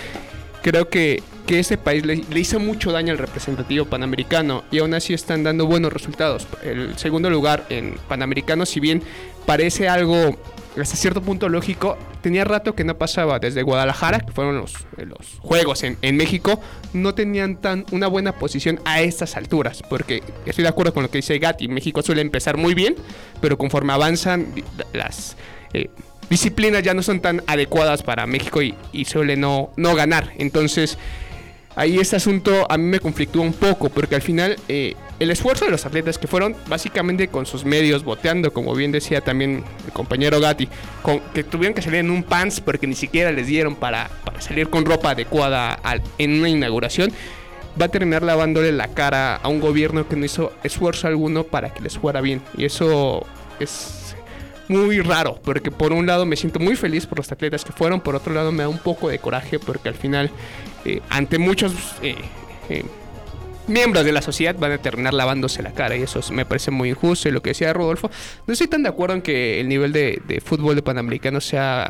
Creo 0.64 0.90
que, 0.90 1.22
que 1.46 1.60
ese 1.60 1.78
país 1.78 2.04
le, 2.04 2.24
le 2.28 2.40
hizo 2.40 2.60
mucho 2.60 2.92
daño 2.92 3.12
al 3.12 3.20
representativo 3.20 3.86
panamericano 3.86 4.64
y 4.72 4.80
aún 4.80 4.96
así 4.96 5.14
están 5.14 5.44
dando 5.44 5.68
buenos 5.68 5.94
resultados. 5.94 6.48
El 6.64 6.98
segundo 6.98 7.30
lugar 7.30 7.68
en 7.70 7.94
panamericano, 8.08 8.66
si 8.66 8.80
bien 8.80 9.04
parece 9.46 9.88
algo 9.88 10.36
hasta 10.81 10.96
cierto 10.96 11.22
punto 11.22 11.50
lógico, 11.50 11.98
tenía 12.22 12.43
rato 12.43 12.75
que 12.75 12.84
no 12.84 12.98
pasaba. 12.98 13.39
Desde 13.39 13.63
Guadalajara, 13.63 14.19
que 14.19 14.31
fueron 14.31 14.57
los, 14.57 14.74
los 14.98 15.39
juegos 15.39 15.84
en, 15.84 15.98
en 16.01 16.17
México, 16.17 16.60
no 16.93 17.13
tenían 17.13 17.57
tan 17.57 17.86
una 17.91 18.07
buena 18.07 18.34
posición 18.34 18.79
a 18.86 19.01
estas 19.01 19.36
alturas, 19.38 19.84
porque 19.89 20.24
estoy 20.46 20.63
de 20.63 20.69
acuerdo 20.69 20.93
con 20.93 21.03
lo 21.03 21.10
que 21.10 21.19
dice 21.19 21.39
Gatti, 21.39 21.67
México 21.67 22.01
suele 22.01 22.22
empezar 22.22 22.57
muy 22.57 22.74
bien, 22.74 22.96
pero 23.41 23.57
conforme 23.57 23.93
avanzan 23.93 24.48
las 24.93 25.36
eh, 25.74 25.89
disciplinas 26.29 26.84
ya 26.84 26.93
no 26.93 27.01
son 27.01 27.19
tan 27.19 27.43
adecuadas 27.48 28.03
para 28.03 28.25
México 28.27 28.62
y, 28.62 28.75
y 28.91 29.05
suele 29.05 29.38
no, 29.38 29.72
no 29.77 29.96
ganar, 29.96 30.34
entonces 30.38 30.98
ahí 31.75 32.00
este 32.00 32.15
asunto 32.15 32.65
a 32.69 32.77
mí 32.77 32.86
me 32.86 33.00
conflictúa 33.00 33.43
un 33.43 33.53
poco, 33.53 33.89
porque 33.89 34.15
al 34.15 34.22
final 34.22 34.57
eh, 34.67 34.96
el 35.20 35.32
esfuerzo 35.32 35.66
de 35.66 35.72
los 35.72 35.86
atletas 35.86 36.18
que 36.18 36.28
fueron 36.28 36.56
básicamente 36.68 37.28
con 37.28 37.46
sus 37.46 37.66
medios 37.66 38.04
boteando, 38.04 38.54
como 38.54 38.76
bien 38.76 38.92
decía 38.92 39.22
también 39.22 39.64
el 39.86 39.92
compañero 39.94 40.40
Gatti, 40.40 40.68
con, 41.02 41.20
que 41.34 41.44
tuvieron 41.44 41.74
que 41.74 41.82
salir 41.82 42.00
en 42.02 42.12
un 42.12 42.24
pants 42.24 42.62
porque 42.62 42.86
ni 42.88 42.96
siquiera 42.96 43.32
les 43.32 43.48
dieron 43.48 43.76
para, 43.76 44.10
para 44.24 44.42
salir 44.42 44.70
con 44.70 44.86
ropa 44.86 45.12
adecuada 45.12 45.74
al- 45.74 46.04
en 46.18 46.40
una 46.40 46.50
inauguración, 46.50 47.12
va 47.80 47.86
a 47.86 47.90
terminar 47.90 48.24
lavándole 48.24 48.72
la 48.72 48.88
cara 48.90 49.36
a 49.38 49.48
un 49.50 49.60
gobierno 49.60 50.08
que 50.08 50.16
no 50.16 50.26
hizo 50.26 50.54
esfuerzo 50.64 51.08
alguno 51.08 51.44
para 51.44 51.74
que 51.74 51.82
les 51.82 51.98
fuera 51.98 52.22
bien. 52.22 52.42
Y 52.58 52.66
eso 52.66 53.26
es 53.60 54.16
muy 54.68 55.00
raro, 55.02 55.40
porque 55.44 55.72
por 55.72 55.94
un 55.94 56.06
lado 56.06 56.26
me 56.26 56.36
siento 56.36 56.60
muy 56.60 56.76
feliz 56.76 57.06
por 57.06 57.20
los 57.20 57.32
atletas 57.32 57.64
que 57.64 57.72
fueron, 57.72 58.02
por 58.02 58.16
otro 58.16 58.34
lado 58.34 58.52
me 58.52 58.64
da 58.64 58.70
un 58.70 58.80
poco 58.80 59.10
de 59.10 59.18
coraje 59.20 59.60
porque 59.60 59.90
al 59.90 59.96
final, 59.96 60.30
eh, 60.86 61.02
ante 61.10 61.38
muchos 61.38 61.72
eh, 62.02 62.16
eh, 62.70 62.84
miembros 63.68 64.06
de 64.06 64.12
la 64.12 64.22
sociedad 64.22 64.56
van 64.58 64.72
a 64.72 64.78
terminar 64.78 65.14
lavándose 65.14 65.62
la 65.62 65.74
cara 65.74 65.96
y 65.96 66.02
eso 66.02 66.22
me 66.32 66.46
parece 66.46 66.72
muy 66.72 66.90
injusto 66.90 67.30
y 67.30 67.32
lo 67.32 67.42
que 67.42 67.52
decía 67.52 67.74
Rodolfo, 67.74 68.10
no 68.46 68.54
estoy 68.54 68.68
tan 68.68 68.84
de 68.84 68.90
acuerdo 68.90 69.16
en 69.16 69.22
que 69.22 69.60
el 69.60 69.68
nivel 69.68 69.92
de, 69.92 70.42
fútbol 70.44 70.76
de 70.76 70.82
Panamericano 70.82 71.42
sea 71.42 71.90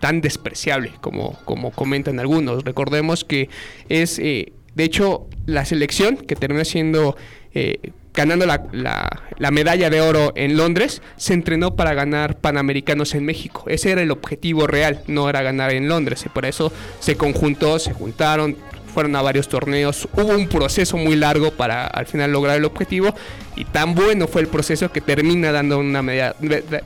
tan 0.00 0.20
despreciable 0.20 0.92
como, 1.00 1.38
como 1.44 1.72
comentan 1.72 2.20
algunos. 2.20 2.64
Recordemos 2.64 3.24
que 3.24 3.48
es, 3.88 4.18
eh, 4.18 4.52
de 4.74 4.84
hecho, 4.84 5.26
la 5.46 5.64
selección 5.64 6.16
que 6.16 6.36
termina 6.36 6.64
siendo... 6.64 7.16
Eh, 7.54 7.92
ganando 8.14 8.46
la, 8.46 8.66
la, 8.72 9.50
medalla 9.52 9.90
de 9.90 10.00
oro 10.00 10.32
en 10.34 10.56
Londres, 10.56 11.02
se 11.16 11.34
entrenó 11.34 11.76
para 11.76 11.94
ganar 11.94 12.40
Panamericanos 12.40 13.14
en 13.14 13.24
México. 13.24 13.62
Ese 13.68 13.92
era 13.92 14.02
el 14.02 14.10
objetivo 14.10 14.66
real, 14.66 15.02
no 15.06 15.28
era 15.28 15.40
ganar 15.42 15.70
en 15.70 15.88
Londres. 15.88 16.24
Y 16.26 16.28
por 16.28 16.44
eso 16.44 16.72
se 16.98 17.16
conjuntó, 17.16 17.78
se 17.78 17.92
juntaron, 17.92 18.56
fueron 18.92 19.14
a 19.16 19.22
varios 19.22 19.48
torneos, 19.48 20.08
hubo 20.14 20.36
un 20.36 20.48
proceso 20.48 20.96
muy 20.96 21.16
largo 21.16 21.50
para 21.52 21.86
al 21.86 22.06
final 22.06 22.32
lograr 22.32 22.56
el 22.56 22.64
objetivo 22.64 23.14
y 23.56 23.64
tan 23.64 23.94
bueno 23.94 24.28
fue 24.28 24.42
el 24.42 24.48
proceso 24.48 24.90
que 24.92 25.00
termina 25.00 25.50
dando 25.52 25.78
una 25.78 26.02
medalla, 26.02 26.34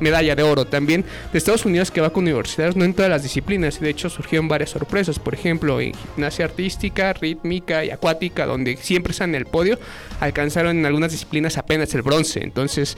medalla 0.00 0.34
de 0.34 0.42
oro. 0.42 0.64
También 0.66 1.04
de 1.32 1.38
Estados 1.38 1.64
Unidos 1.64 1.90
que 1.90 2.00
va 2.00 2.10
con 2.10 2.24
universidades, 2.24 2.76
no 2.76 2.84
en 2.84 2.94
todas 2.94 3.10
las 3.10 3.22
disciplinas, 3.22 3.80
de 3.80 3.90
hecho 3.90 4.08
surgieron 4.08 4.48
varias 4.48 4.70
sorpresas, 4.70 5.18
por 5.18 5.34
ejemplo 5.34 5.80
en 5.80 5.94
gimnasia 5.94 6.44
artística, 6.44 7.12
rítmica 7.12 7.84
y 7.84 7.90
acuática, 7.90 8.46
donde 8.46 8.76
siempre 8.76 9.12
están 9.12 9.30
en 9.30 9.36
el 9.36 9.46
podio, 9.46 9.78
alcanzaron 10.20 10.78
en 10.78 10.86
algunas 10.86 11.12
disciplinas 11.12 11.58
apenas 11.58 11.94
el 11.94 12.02
bronce, 12.02 12.42
entonces 12.42 12.96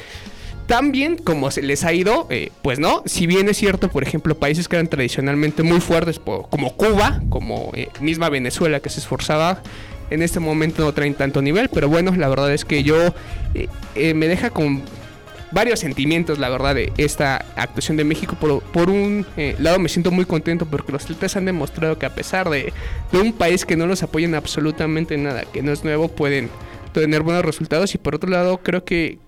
tan 0.66 0.92
bien 0.92 1.16
como 1.16 1.50
se 1.50 1.62
les 1.62 1.84
ha 1.84 1.92
ido, 1.92 2.26
eh, 2.30 2.50
pues 2.62 2.78
no. 2.78 3.02
Si 3.06 3.26
bien 3.26 3.48
es 3.48 3.56
cierto, 3.56 3.88
por 3.88 4.02
ejemplo, 4.02 4.34
países 4.36 4.68
que 4.68 4.76
eran 4.76 4.88
tradicionalmente 4.88 5.62
muy 5.62 5.80
fuertes, 5.80 6.18
como 6.18 6.76
Cuba, 6.76 7.22
como 7.28 7.70
eh, 7.74 7.88
misma 8.00 8.28
Venezuela 8.28 8.80
que 8.80 8.90
se 8.90 9.00
esforzaba, 9.00 9.62
en 10.10 10.22
este 10.22 10.40
momento 10.40 10.84
no 10.84 10.92
traen 10.92 11.14
tanto 11.14 11.42
nivel, 11.42 11.68
pero 11.68 11.88
bueno, 11.88 12.14
la 12.16 12.28
verdad 12.28 12.52
es 12.52 12.64
que 12.64 12.82
yo 12.82 13.14
eh, 13.54 14.14
me 14.14 14.28
deja 14.28 14.50
con 14.50 14.82
varios 15.50 15.80
sentimientos, 15.80 16.38
la 16.38 16.48
verdad, 16.48 16.74
de 16.74 16.92
esta 16.98 17.36
actuación 17.56 17.96
de 17.96 18.04
México. 18.04 18.36
Por, 18.40 18.62
por 18.62 18.90
un 18.90 19.24
lado 19.58 19.78
me 19.78 19.88
siento 19.88 20.10
muy 20.10 20.24
contento 20.24 20.66
porque 20.66 20.92
los 20.92 21.04
atletas 21.04 21.36
han 21.36 21.44
demostrado 21.44 21.98
que 21.98 22.06
a 22.06 22.14
pesar 22.14 22.50
de, 22.50 22.72
de 23.12 23.20
un 23.20 23.32
país 23.32 23.64
que 23.64 23.76
no 23.76 23.86
los 23.86 24.02
apoya 24.02 24.26
en 24.26 24.34
absolutamente 24.34 25.16
nada, 25.16 25.44
que 25.44 25.62
no 25.62 25.72
es 25.72 25.84
nuevo, 25.84 26.08
pueden 26.08 26.50
tener 26.92 27.22
buenos 27.22 27.44
resultados 27.44 27.94
y 27.94 27.98
por 27.98 28.14
otro 28.14 28.30
lado 28.30 28.58
creo 28.58 28.84
que, 28.84 29.18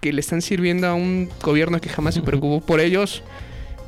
que 0.00 0.12
le 0.12 0.20
están 0.20 0.42
sirviendo 0.42 0.86
a 0.86 0.94
un 0.94 1.28
gobierno 1.42 1.80
que 1.80 1.88
jamás 1.88 2.14
se 2.14 2.22
preocupó 2.22 2.60
por 2.64 2.80
ellos 2.80 3.22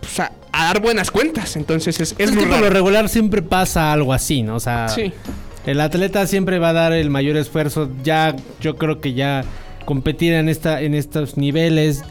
pues, 0.01 0.21
a, 0.21 0.33
a, 0.53 0.65
dar 0.67 0.81
buenas 0.83 1.11
cuentas. 1.11 1.57
Entonces 1.57 2.01
es, 2.01 2.13
es, 2.13 2.21
es 2.21 2.31
muy 2.33 2.45
que 2.45 2.49
por 2.49 2.57
raro. 2.57 2.67
lo 2.67 2.73
regular 2.73 3.09
siempre 3.09 3.43
pasa 3.43 3.93
algo 3.93 4.13
así, 4.13 4.43
¿no? 4.43 4.57
O 4.57 4.61
sea, 4.61 4.89
Sí. 4.89 5.13
el 5.67 5.81
atleta 5.81 6.27
siempre 6.27 6.59
va 6.59 6.71
a 6.71 6.73
dar 6.75 6.93
el 6.93 7.09
mayor 7.11 7.37
esfuerzo. 7.37 7.89
Ya, 8.03 8.37
yo 8.61 8.77
creo 8.77 9.01
que 9.01 9.15
ya 9.15 9.45
competir 9.85 10.33
en 10.35 10.49
esta, 10.49 10.81
en 10.83 10.95
estos 10.95 11.37
niveles, 11.37 12.03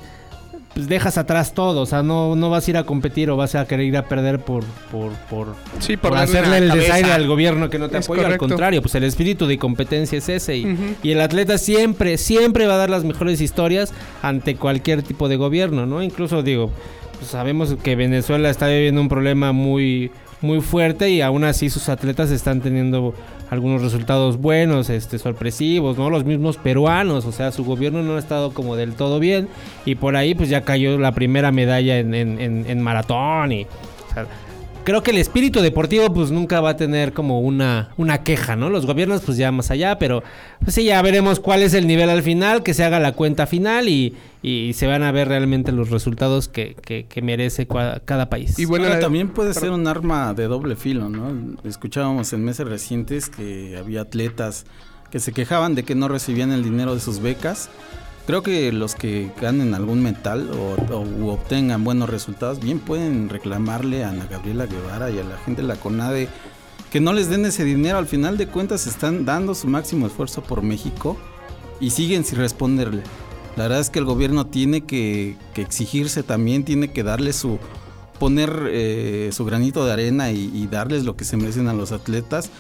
pues 0.74 0.88
dejas 0.88 1.18
atrás 1.18 1.54
todo. 1.54 1.82
O 1.82 1.86
sea, 1.86 2.04
no, 2.04 2.36
no 2.36 2.50
vas 2.50 2.68
a 2.68 2.72
ir 2.72 2.78
a 2.78 2.84
competir 2.84 3.30
o 3.30 3.38
vas 3.38 3.56
a 3.56 3.66
querer 3.66 3.86
ir 3.86 3.98
a 3.98 4.04
perder 4.08 4.40
por, 4.40 4.64
por, 4.92 5.12
por, 5.30 5.56
Sí, 5.80 5.98
por 5.98 6.16
hacerle 6.18 6.58
el 6.60 6.68
cabeza. 6.70 6.86
desaire 6.86 7.12
al 7.14 7.28
gobierno 7.28 7.70
que 7.70 7.80
no 7.80 7.90
te 7.90 7.98
Es 7.98 8.06
apoya. 8.06 8.28
Al 8.28 8.38
contrario, 8.38 8.82
pues 8.82 8.96
el 8.96 9.04
espíritu 9.04 9.48
de 9.48 9.58
competencia 9.58 10.18
es 10.18 10.30
ese. 10.30 10.58
Y 11.04 11.12
el 11.12 11.22
atleta 11.22 11.58
siempre, 11.58 12.18
siempre 12.18 12.68
va 12.68 12.76
a 12.76 12.78
dar 12.78 12.90
las 12.90 13.04
mejores 13.04 13.42
historias 13.42 13.94
ante 14.22 14.56
cualquier 14.56 15.04
tipo 15.04 15.28
de 15.30 15.36
gobierno, 15.36 15.86
¿no? 15.86 16.02
Incluso 16.04 16.44
digo, 16.44 16.72
pues 17.20 17.32
sabemos 17.32 17.76
que 17.84 17.96
Venezuela 17.96 18.50
está 18.50 18.68
viviendo 18.68 19.02
un 19.02 19.10
problema 19.10 19.52
muy, 19.52 20.12
muy 20.42 20.62
fuerte 20.62 21.10
y 21.10 21.22
aún 21.22 21.44
así 21.44 21.70
sus 21.70 21.88
atletas 21.90 22.32
están 22.32 22.62
teniendo 22.62 23.14
algunos 23.50 23.82
resultados 23.82 24.38
buenos, 24.38 24.90
este, 24.90 25.20
sorpresivos, 25.20 25.98
¿no? 25.98 26.10
Los 26.10 26.24
mismos 26.26 26.58
peruanos, 26.58 27.26
o 27.26 27.32
sea, 27.32 27.52
su 27.52 27.66
gobierno 27.66 28.02
no 28.02 28.16
ha 28.16 28.20
estado 28.20 28.54
como 28.54 28.76
del 28.76 28.94
todo 28.94 29.20
bien 29.20 29.50
y 29.86 29.96
por 29.96 30.16
ahí 30.16 30.34
pues 30.34 30.50
ya 30.50 30.62
cayó 30.62 30.98
la 30.98 31.12
primera 31.12 31.52
medalla 31.52 32.00
en, 32.00 32.14
en- 32.16 32.40
en- 32.40 32.66
en 32.70 32.82
maratón 32.82 33.52
y... 33.52 33.64
o 34.10 34.14
sea, 34.14 34.26
Creo 34.84 35.04
que 35.04 35.12
el 35.12 35.18
espíritu 35.18 35.62
deportivo 35.62 36.12
pues 36.14 36.32
nunca 36.32 36.60
va 36.62 36.72
a 36.72 36.76
tener 36.78 37.14
como 37.14 37.40
una, 37.42 37.90
una 37.98 38.24
queja, 38.24 38.56
¿no? 38.56 38.70
Los 38.70 38.86
gobiernos 38.86 39.22
pues 39.22 39.38
ya 39.38 39.52
más 39.52 39.70
allá, 39.72 40.00
pero 40.00 40.24
pues 40.64 40.74
sí, 40.76 40.86
ya 40.86 41.02
veremos 41.02 41.40
cuál 41.40 41.62
es 41.62 41.74
el 41.74 41.86
nivel 41.88 42.10
al 42.10 42.24
final, 42.24 42.64
que 42.64 42.74
se 42.74 42.84
haga 42.84 43.00
la 43.00 43.12
cuenta 43.14 43.46
final 43.48 43.90
y, 43.90 44.16
y 44.42 44.74
se 44.74 44.88
van 44.88 45.04
a 45.04 45.12
ver 45.12 45.28
realmente 45.28 45.72
los 45.72 45.90
resultados 45.92 46.48
que, 46.48 46.76
que- 46.82 47.06
que 47.06 47.22
merece 47.22 47.68
cua- 47.68 48.02
cada 48.06 48.30
país. 48.30 48.58
Y 48.60 48.66
bueno, 48.66 48.86
Ahora, 48.88 49.00
también 49.00 49.30
puede 49.30 49.54
ser 49.54 49.70
un 49.72 49.86
arma 49.88 50.34
de 50.34 50.46
doble 50.48 50.76
filo, 50.76 51.10
¿no? 51.10 51.32
Escuchábamos 51.64 52.34
en 52.34 52.44
meses 52.44 52.68
recientes 52.68 53.30
que 53.30 53.78
había 53.78 54.02
atletas 54.02 54.66
que 55.12 55.20
se 55.20 55.32
quejaban 55.34 55.76
de 55.76 55.84
que 55.84 55.94
no 55.94 56.08
recibían 56.08 56.52
el 56.52 56.64
dinero 56.64 56.94
de 56.96 57.02
sus 57.02 57.22
becas. 57.22 57.70
Creo 58.28 58.44
que 58.44 58.72
los 58.72 58.96
que 58.96 59.32
ganen 59.42 59.74
algún 59.74 60.02
metal 60.04 60.50
o, 60.52 61.32
obtengan 61.32 61.84
buenos 61.84 62.10
resultados, 62.10 62.60
bien 62.60 62.80
pueden 62.80 63.30
reclamarle 63.30 64.04
a 64.04 64.10
Ana 64.10 64.28
Gabriela 64.30 64.68
Guevara 64.68 65.10
y 65.10 65.20
a 65.20 65.24
la 65.24 65.38
gente 65.40 65.64
de 65.64 65.68
la 65.68 65.76
CONADE 65.76 66.30
que 66.92 67.00
no 67.00 67.14
les 67.14 67.30
den 67.30 67.46
ese 67.46 67.64
dinero. 67.64 67.98
Al 67.98 68.06
final 68.06 68.38
de 68.38 68.48
cuentas 68.48 68.86
están 68.86 69.26
dando 69.26 69.56
su 69.56 69.68
máximo 69.68 70.06
esfuerzo 70.06 70.44
por 70.44 70.62
México 70.62 71.18
y 71.80 71.90
siguen 71.90 72.24
sin 72.24 72.38
responderle. 72.38 73.04
La 73.56 73.64
verdad 73.64 73.80
es 73.80 73.90
que 73.90 74.00
el 74.00 74.06
gobierno 74.06 74.46
tiene 74.46 74.82
que, 74.82 75.36
exigirse 75.56 76.22
también, 76.22 76.64
tiene 76.64 76.92
que 76.92 77.04
darle 77.04 77.34
su 77.34 77.60
poner 78.20 78.68
eh, 78.68 79.30
su 79.32 79.46
granito 79.46 79.84
de 79.84 79.94
arena 79.94 80.32
y, 80.32 80.52
y 80.54 80.68
darles 80.68 81.06
lo 81.06 81.16
que 81.16 81.26
se 81.26 81.38
merecen 81.38 81.68
a 81.68 81.74
los 81.74 81.92
atletas, 81.92 82.52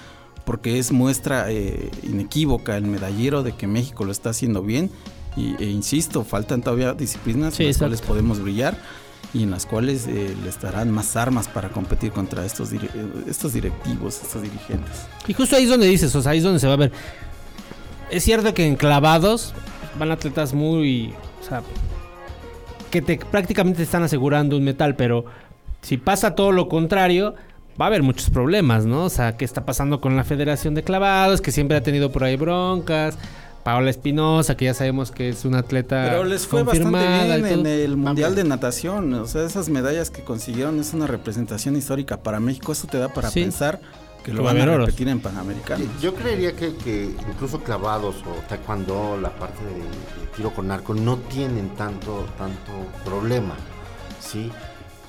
porque 0.43 0.79
es 0.79 0.91
muestra 0.91 1.51
eh, 1.51 1.91
inequívoca 2.01 2.75
el 2.77 2.85
medallero 2.85 3.43
de 3.43 3.51
que 3.51 3.67
México 3.67 4.03
lo 4.03 4.11
está 4.11 4.31
haciendo 4.31 4.63
bien. 4.63 4.89
Y, 5.35 5.55
e 5.63 5.65
insisto, 5.69 6.23
faltan 6.23 6.61
todavía 6.61 6.93
disciplinas 6.93 7.53
Sí, 7.53 7.63
en 7.63 7.67
las 7.69 7.75
exacto. 7.77 7.79
cuales 7.79 8.01
podemos 8.01 8.41
brillar 8.41 8.77
y 9.33 9.43
en 9.43 9.51
las 9.51 9.65
cuales 9.65 10.07
eh, 10.07 10.35
les 10.43 10.59
darán 10.59 10.91
más 10.91 11.15
armas 11.15 11.47
para 11.47 11.69
competir 11.69 12.11
contra 12.11 12.45
estos, 12.45 12.73
eh, 12.73 12.79
estos 13.27 13.53
directivos, 13.53 14.21
estos 14.21 14.41
dirigentes. 14.41 15.07
Y 15.27 15.33
justo 15.33 15.55
ahí 15.55 15.63
es 15.63 15.69
donde 15.69 15.87
dices, 15.87 16.13
o 16.15 16.21
sea, 16.21 16.33
ahí 16.33 16.39
es 16.39 16.43
donde 16.43 16.59
se 16.59 16.67
va 16.67 16.73
a 16.73 16.77
ver. 16.77 16.91
Es 18.09 18.23
cierto 18.23 18.53
que 18.53 18.67
en 18.67 18.75
clavados 18.75 19.53
van 19.97 20.11
atletas 20.11 20.53
muy. 20.53 21.13
O 21.41 21.47
sea, 21.47 21.63
que 22.89 23.01
te 23.01 23.17
prácticamente 23.17 23.83
están 23.83 24.03
asegurando 24.03 24.57
un 24.57 24.65
metal, 24.65 24.95
pero 24.97 25.25
si 25.81 25.97
pasa 25.97 26.35
todo 26.35 26.51
lo 26.51 26.67
contrario, 26.67 27.35
va 27.79 27.85
a 27.85 27.87
haber 27.87 28.03
muchos 28.03 28.29
problemas, 28.29 28.85
¿no? 28.85 29.05
O 29.05 29.09
sea, 29.09 29.37
¿qué 29.37 29.45
está 29.45 29.65
pasando 29.65 30.01
con 30.01 30.17
la 30.17 30.25
Federación 30.25 30.75
de 30.75 30.83
Clavados? 30.83 31.39
Que 31.39 31.53
siempre 31.53 31.77
ha 31.77 31.83
tenido 31.83 32.11
por 32.11 32.25
ahí 32.25 32.35
broncas. 32.35 33.17
Paola 33.63 33.89
Espinosa, 33.89 34.55
que 34.57 34.65
ya 34.65 34.73
sabemos 34.73 35.11
que 35.11 35.29
es 35.29 35.45
una 35.45 35.59
atleta 35.59 36.05
Pero 36.09 36.23
les 36.23 36.47
fue 36.47 36.63
bastante 36.63 36.91
confirmada 36.91 37.37
y 37.37 37.41
bien 37.43 37.59
en 37.59 37.65
el 37.67 37.97
Mundial 37.97 38.35
de 38.35 38.43
Natación. 38.43 39.13
O 39.13 39.25
sea, 39.27 39.45
esas 39.45 39.69
medallas 39.69 40.09
que 40.09 40.23
consiguieron 40.23 40.79
es 40.79 40.93
una 40.93 41.07
representación 41.07 41.75
histórica 41.75 42.17
para 42.23 42.39
México. 42.39 42.71
Eso 42.71 42.87
te 42.87 42.97
da 42.97 43.09
para 43.09 43.29
Sí. 43.29 43.41
pensar 43.41 43.79
que 44.23 44.31
lo 44.33 44.37
Que 44.39 44.43
va 44.45 44.51
a 44.51 44.53
van 44.53 44.69
a 44.69 44.77
repetir 44.77 45.07
en 45.09 45.19
Panamericanos. 45.19 45.87
Yo 46.01 46.13
creería 46.15 46.53
que, 46.55 46.75
que 46.75 47.05
incluso 47.29 47.59
clavados 47.63 48.15
o 48.17 48.41
taekwondo, 48.49 49.17
la 49.21 49.29
parte 49.31 49.63
de, 49.65 49.73
de 49.75 50.27
tiro 50.35 50.51
con 50.53 50.69
arco, 50.71 50.93
no 50.93 51.17
tienen 51.17 51.69
tanto, 51.75 52.25
tanto 52.37 52.71
problema, 53.05 53.55
¿sí? 54.19 54.51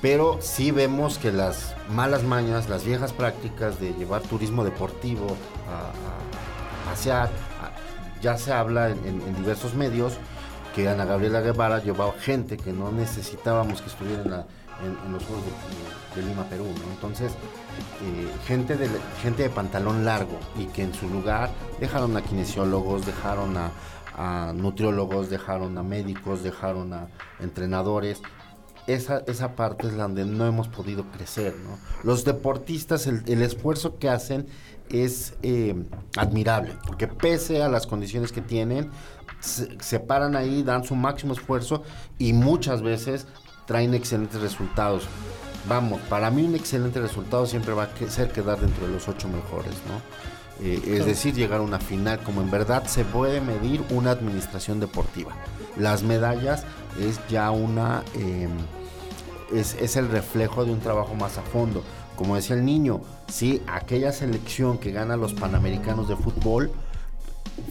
Pero 0.01 0.37
sí 0.41 0.71
vemos 0.71 1.17
que 1.17 1.31
las 1.31 1.75
malas 1.89 2.23
mañas, 2.23 2.69
las 2.69 2.83
viejas 2.85 3.13
prácticas 3.13 3.79
de 3.79 3.93
llevar 3.93 4.21
turismo 4.21 4.63
deportivo 4.63 5.27
a, 5.69 6.89
a- 6.89 6.91
ya 8.23 8.37
se 8.37 8.53
habla 8.53 8.89
en, 8.89 9.35
diversos 9.35 9.75
medios 9.75 10.13
que 10.73 10.87
Ana 10.87 11.05
Gabriela 11.05 11.41
Guevara 11.41 11.83
llevaba 11.83 12.13
gente 12.13 12.57
que 12.57 12.71
no 12.71 12.91
necesitábamos 12.91 13.81
que 13.81 13.89
estuviera 13.89 14.47
en, 14.81 15.11
los 15.11 15.23
Juegos 15.25 15.43
de, 16.15 16.21
Lima, 16.23 16.43
Perú. 16.45 16.65
Entonces, 16.91 17.33
eh, 17.33 18.31
gente, 18.47 18.75
de, 18.75 18.89
gente 19.21 19.43
de 19.43 19.49
pantalón 19.49 20.05
largo 20.05 20.39
y 20.57 20.65
que 20.65 20.83
en 20.83 20.93
su 20.93 21.07
lugar 21.09 21.51
dejaron 21.79 22.17
a 22.17 22.21
kinesiólogos, 22.21 23.05
dejaron 23.05 23.55
a, 23.57 23.71
a 24.15 24.53
nutriólogos, 24.53 25.29
dejaron 25.29 25.77
a 25.77 25.83
médicos, 25.83 26.43
dejaron 26.43 26.93
a 26.93 27.07
entrenadores. 27.39 28.21
Esa, 28.87 29.19
esa 29.27 29.55
parte 29.55 29.87
es 29.87 29.93
la 29.93 30.03
donde 30.03 30.25
no 30.25 30.45
hemos 30.45 30.67
podido 30.69 31.03
crecer. 31.11 31.55
Los 32.03 32.25
deportistas, 32.25 33.05
el, 33.05 33.23
el 33.27 33.41
esfuerzo 33.41 33.97
que 33.97 34.09
hacen 34.09 34.47
es 34.89 35.33
eh, 35.41 35.75
admirable, 36.17 36.75
porque 36.85 37.07
pese 37.07 37.63
a 37.63 37.69
las 37.69 37.87
condiciones 37.87 38.31
que 38.31 38.41
tienen, 38.41 38.91
se, 39.39 39.77
se 39.81 39.99
paran 39.99 40.35
ahí, 40.35 40.63
dan 40.63 40.83
su 40.83 40.95
máximo 40.95 41.33
esfuerzo 41.33 41.83
y 42.17 42.33
muchas 42.33 42.81
veces 42.81 43.27
traen 43.65 43.93
excelentes 43.93 44.41
resultados. 44.41 45.03
Vamos, 45.67 46.01
para 46.09 46.29
mí 46.29 46.43
un 46.43 46.55
excelente 46.55 46.99
resultado 46.99 47.45
siempre 47.45 47.73
va 47.73 47.83
a 47.83 48.09
ser 48.09 48.31
quedar 48.31 48.59
dentro 48.59 48.85
de 48.85 48.93
los 48.93 49.07
ocho 49.07 49.29
mejores, 49.29 49.73
¿no? 49.87 50.01
Eh, 50.65 50.81
es 50.85 51.05
decir, 51.05 51.33
llegar 51.33 51.61
a 51.61 51.63
una 51.63 51.79
final, 51.79 52.19
como 52.19 52.41
en 52.41 52.51
verdad 52.51 52.85
se 52.85 53.05
puede 53.05 53.41
medir 53.41 53.83
una 53.89 54.11
administración 54.11 54.79
deportiva. 54.79 55.31
Las 55.77 56.03
medallas 56.03 56.65
es 56.99 57.19
ya 57.27 57.49
una, 57.51 58.03
eh, 58.15 58.47
es, 59.51 59.75
es 59.75 59.95
el 59.95 60.09
reflejo 60.09 60.63
de 60.65 60.71
un 60.71 60.79
trabajo 60.79 61.15
más 61.15 61.37
a 61.37 61.41
fondo. 61.41 61.83
Como 62.15 62.35
decía 62.35 62.55
el 62.55 62.65
niño, 62.65 63.01
sí, 63.33 63.63
aquella 63.65 64.11
selección 64.11 64.77
que 64.77 64.91
gana 64.91 65.17
los 65.17 65.33
Panamericanos 65.33 66.07
de 66.07 66.15
fútbol 66.15 66.71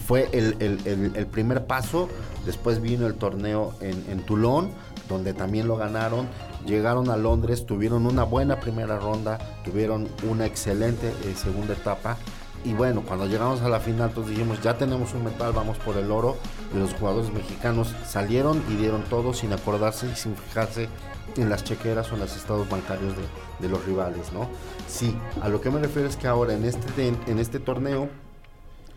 fue 0.07 0.28
el, 0.33 1.26
primer 1.31 1.66
paso. 1.66 2.09
Después 2.45 2.83
vino 2.83 3.07
el 3.07 3.14
torneo 3.14 3.73
en, 3.81 4.04
en 4.11 4.26
Toulon, 4.26 4.71
donde 5.09 5.35
también 5.35 5.69
lo 5.69 5.76
ganaron. 5.76 6.26
Llegaron 6.66 7.11
a 7.11 7.16
Londres, 7.16 7.64
tuvieron 7.64 8.07
una 8.07 8.25
buena 8.25 8.59
primera 8.59 8.99
ronda, 8.99 9.38
tuvieron 9.64 10.09
una 10.28 10.47
excelente 10.47 11.09
eh, 11.09 11.35
segunda 11.37 11.75
etapa. 11.75 12.16
Y 12.64 12.75
bueno, 12.75 13.02
cuando 13.02 13.26
llegamos 13.26 13.61
a 13.62 13.69
la 13.69 13.81
final, 13.81 14.11
pues 14.11 14.28
dijimos, 14.28 14.61
ya 14.62 14.78
tenemos 14.78 15.14
un 15.14 15.25
metal, 15.25 15.52
vamos 15.52 15.78
por 15.78 15.97
el 15.97 16.11
oro. 16.11 16.37
Y 16.75 16.78
los 16.78 16.95
jugadores 16.95 17.33
mexicanos 17.33 17.95
salieron 18.07 18.62
y 18.69 18.76
dieron 18.76 19.02
todo 19.02 19.35
sin 19.35 19.52
acordarse 19.52 20.09
y 20.11 20.14
sin 20.14 20.37
fijarse 20.37 20.88
en 21.37 21.49
las 21.49 21.64
chequeras 21.64 22.11
o 22.11 22.14
en 22.14 22.21
los 22.21 22.37
estados 22.37 22.69
bancarios 22.69 23.14
de, 23.61 23.69
los 23.69 23.85
rivales, 23.85 24.33
¿no? 24.33 24.49
Sí, 24.88 25.16
a 25.40 25.49
lo 25.49 25.61
que 25.61 25.71
me 25.71 25.78
refiero 25.81 26.09
es 26.09 26.16
que 26.16 26.26
ahora 26.26 26.52
en 26.52 26.64
este, 26.64 27.14
este 27.28 27.61
torneo 27.61 28.09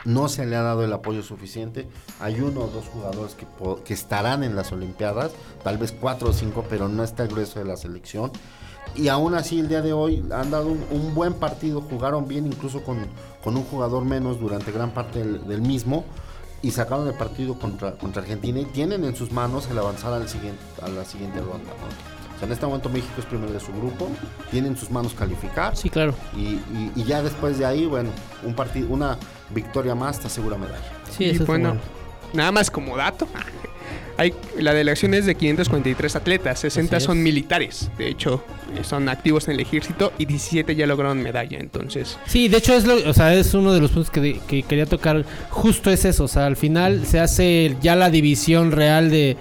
no 0.05 0.27
se 0.27 0.45
le 0.45 0.55
ha 0.55 0.61
dado 0.61 0.83
el 0.83 0.91
apoyo 0.91 1.21
suficiente. 1.21 1.87
Hay 2.19 2.41
uno 2.41 2.61
o 2.61 2.67
dos 2.67 2.85
jugadores 2.85 3.35
que, 3.35 3.45
que 3.83 3.93
estarán 3.93 4.43
en 4.43 4.55
las 4.55 4.71
Olimpiadas, 4.71 5.31
tal 5.63 5.77
vez 5.77 5.91
cuatro 5.91 6.29
o 6.29 6.33
cinco, 6.33 6.65
pero 6.69 6.87
no 6.87 7.03
está 7.03 7.23
el 7.23 7.29
grueso 7.29 7.59
de 7.59 7.65
la 7.65 7.77
selección. 7.77 8.31
Y 8.95 9.07
aún 9.09 9.35
así 9.35 9.59
el 9.59 9.67
día 9.67 9.81
de 9.81 9.91
hoy 9.93 10.23
han 10.31 10.51
dado 10.51 10.67
un, 10.67 10.83
un 10.91 11.13
buen 11.13 11.33
partido, 11.33 11.81
jugaron 11.81 12.27
bien 12.27 12.45
incluso 12.47 12.81
con, 12.83 12.97
con 13.43 13.57
un 13.57 13.63
jugador 13.63 14.05
menos 14.05 14.39
durante 14.39 14.71
gran 14.71 14.91
parte 14.91 15.19
del, 15.19 15.45
del 15.47 15.61
mismo 15.61 16.05
y 16.61 16.71
sacaron 16.71 17.07
el 17.07 17.13
partido 17.13 17.59
contra, 17.59 17.91
contra 17.97 18.21
Argentina 18.21 18.59
y 18.59 18.65
tienen 18.65 19.03
en 19.03 19.15
sus 19.15 19.31
manos 19.31 19.67
el 19.69 19.77
avanzar 19.77 20.13
al 20.13 20.29
siguiente, 20.29 20.61
a 20.81 20.87
la 20.87 21.03
siguiente 21.03 21.39
ronda. 21.39 21.57
¿no? 21.57 22.35
O 22.35 22.37
sea, 22.39 22.47
en 22.47 22.51
este 22.53 22.65
momento 22.65 22.89
México 22.89 23.13
es 23.19 23.25
primero 23.25 23.51
de 23.51 23.59
su 23.59 23.71
grupo, 23.73 24.07
tienen 24.51 24.71
en 24.73 24.77
sus 24.77 24.89
manos 24.91 25.13
calificar 25.13 25.75
Sí, 25.75 25.89
claro. 25.89 26.13
y, 26.35 26.39
y- 26.41 26.91
y 26.95 27.03
ya 27.03 27.21
después 27.21 27.57
de 27.59 27.65
ahí, 27.65 27.85
bueno, 27.85 28.09
un 28.43 28.53
partido, 28.55 28.87
una 28.89 29.17
victoria 29.51 29.93
más 29.95 30.19
te 30.19 30.27
asegura 30.27 30.57
medalla. 30.57 30.83
Sí, 31.15 31.25
y 31.25 31.29
es 31.31 31.45
bueno, 31.45 31.69
bueno. 31.69 31.81
nada 32.33 32.51
más 32.51 32.71
como 32.71 32.95
dato, 32.97 33.27
hay, 34.17 34.33
la 34.59 34.73
delegación 34.73 35.13
es 35.13 35.25
de 35.25 35.35
543 35.35 36.15
atletas, 36.15 36.59
60 36.59 36.97
Así 36.97 37.05
son 37.05 37.17
es. 37.17 37.23
militares, 37.23 37.89
de 37.97 38.07
hecho 38.09 38.43
son 38.83 39.09
activos 39.09 39.47
en 39.47 39.53
el 39.55 39.59
ejército 39.61 40.11
y 40.17 40.25
17 40.25 40.75
ya 40.75 40.87
lograron 40.87 41.21
medalla, 41.21 41.59
entonces 41.59 42.17
Sí, 42.25 42.47
de 42.47 42.57
hecho 42.57 42.73
es 42.73 42.85
lo, 42.85 42.95
o 43.09 43.13
sea, 43.13 43.33
es 43.33 43.53
uno 43.53 43.73
de 43.73 43.81
los 43.81 43.91
puntos 43.91 44.09
que, 44.11 44.39
que 44.47 44.63
quería 44.63 44.85
tocar. 44.85 45.25
Justo 45.49 45.91
es 45.91 46.05
eso, 46.05 46.25
o 46.25 46.27
sea, 46.27 46.45
al 46.45 46.57
final 46.57 47.05
se 47.05 47.19
hace 47.19 47.75
ya 47.81 47.95
la 47.95 48.09
división 48.09 48.71
real 48.71 49.09
de, 49.09 49.37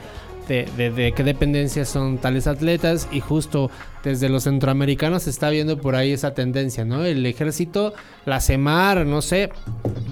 de, 0.48 0.90
de- 0.90 1.12
qué 1.12 1.24
dependencias 1.24 1.88
son 1.88 2.18
tales 2.18 2.46
atletas 2.46 3.08
y 3.10 3.20
justo 3.20 3.70
desde 4.02 4.28
los 4.28 4.44
centroamericanos 4.44 5.24
se 5.24 5.30
está 5.30 5.50
viendo 5.50 5.78
por 5.78 5.96
ahí 5.96 6.12
esa 6.12 6.34
tendencia, 6.34 6.84
¿no? 6.84 7.04
El 7.04 7.24
ejército, 7.24 7.94
la 8.26 8.40
CEMAR, 8.40 9.06
no 9.06 9.22
sé, 9.22 9.50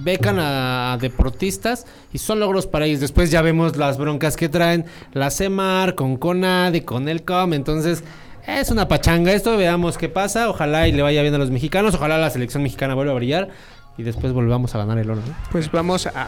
becan 0.01 0.37
a, 0.39 0.97
deportistas 0.99 1.85
y 2.11 2.17
son 2.17 2.39
logros 2.39 2.67
para 2.67 2.85
ellos. 2.85 2.99
Después 2.99 3.29
ya 3.31 3.41
vemos 3.41 3.77
las 3.77 3.97
broncas 3.97 4.35
que 4.35 4.49
traen 4.49 4.85
la 5.13 5.29
CEMAR 5.29 5.95
con 5.95 6.17
CONADE, 6.17 6.83
con 6.83 7.07
el 7.09 7.23
COM, 7.23 7.53
entonces... 7.53 8.03
Es 8.45 8.71
una 8.71 8.89
pachanga 8.89 9.31
esto, 9.31 9.55
veamos 9.55 9.97
qué 9.97 10.09
pasa. 10.09 10.49
Ojalá 10.49 10.89
y 10.89 10.91
le 10.91 11.01
vaya 11.01 11.21
bien 11.21 11.33
a 11.33 11.37
los 11.37 11.49
mexicanos. 11.49 11.95
Ojalá 11.95 12.17
la 12.17 12.29
selección 12.29 12.61
mexicana 12.61 12.93
vuelva 12.93 13.13
a 13.13 13.15
brillar. 13.15 13.47
Y 13.97 14.03
después 14.03 14.33
volvamos 14.33 14.73
a 14.73 14.79
ganar 14.79 14.97
el 14.97 15.09
oro, 15.09 15.21
pues 15.51 15.71
vamos 15.71 16.07
a, 16.07 16.27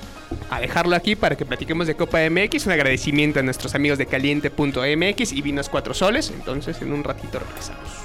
dejarlo 0.60 0.96
aquí 0.96 1.16
para 1.16 1.36
que 1.36 1.46
platiquemos 1.46 1.88
de 1.88 1.96
Copa 1.96 2.20
MX, 2.30 2.68
un 2.68 2.74
agradecimiento 2.74 3.40
a 3.40 3.44
nuestros 3.44 3.74
amigos 3.74 3.98
de 3.98 4.06
caliente.mx 4.06 5.34
y 5.34 5.42
Vinos 5.42 5.70
Cuatro 5.70 5.94
Soles, 5.94 6.32
entonces 6.32 6.80
en 6.82 6.94
un 6.94 7.04
ratito 7.04 7.40
regresamos. 7.40 8.05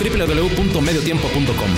www.mediotiempo.com 0.00 1.70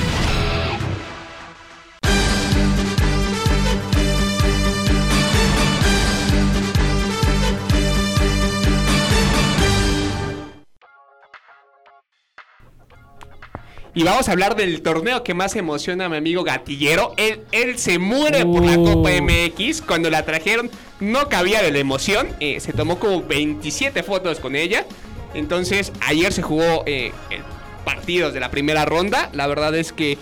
Y 13.95 14.05
vamos 14.05 14.29
a 14.29 14.33
hablar 14.33 14.57
del 14.57 14.81
torneo 14.81 15.23
que 15.23 15.35
más 15.35 15.55
emociona 15.55 16.07
a 16.07 16.09
mi 16.09 16.17
amigo 16.17 16.45
Gatillero. 16.45 17.13
Él, 17.19 17.43
él 17.53 17.79
se 17.79 17.99
muere 17.99 18.47
por 18.47 18.65
la 18.65 18.79
Uh. 18.79 18.85
Copa 18.85 19.11
MX. 19.21 19.83
Cuando 19.83 20.09
la 20.09 20.25
trajeron, 20.25 20.71
no 20.99 21.29
cabía 21.29 21.61
de 21.63 21.71
la 21.73 21.79
emoción. 21.79 22.29
Eh, 22.41 22.59
se 22.61 22.73
tomó 22.73 22.99
como 22.99 23.23
27 23.23 24.03
fotos 24.03 24.41
con 24.41 24.57
ella. 24.57 24.87
Entonces, 25.35 25.93
ayer 26.01 26.33
se 26.33 26.41
jugó 26.41 26.85
eh, 26.87 27.13
el 27.31 27.43
partidos 27.85 28.33
de 28.35 28.41
la 28.41 28.51
primera 28.51 28.85
ronda. 28.85 29.31
La 29.33 29.47
verdad 29.47 29.75
es 29.77 29.93
que 29.93 30.19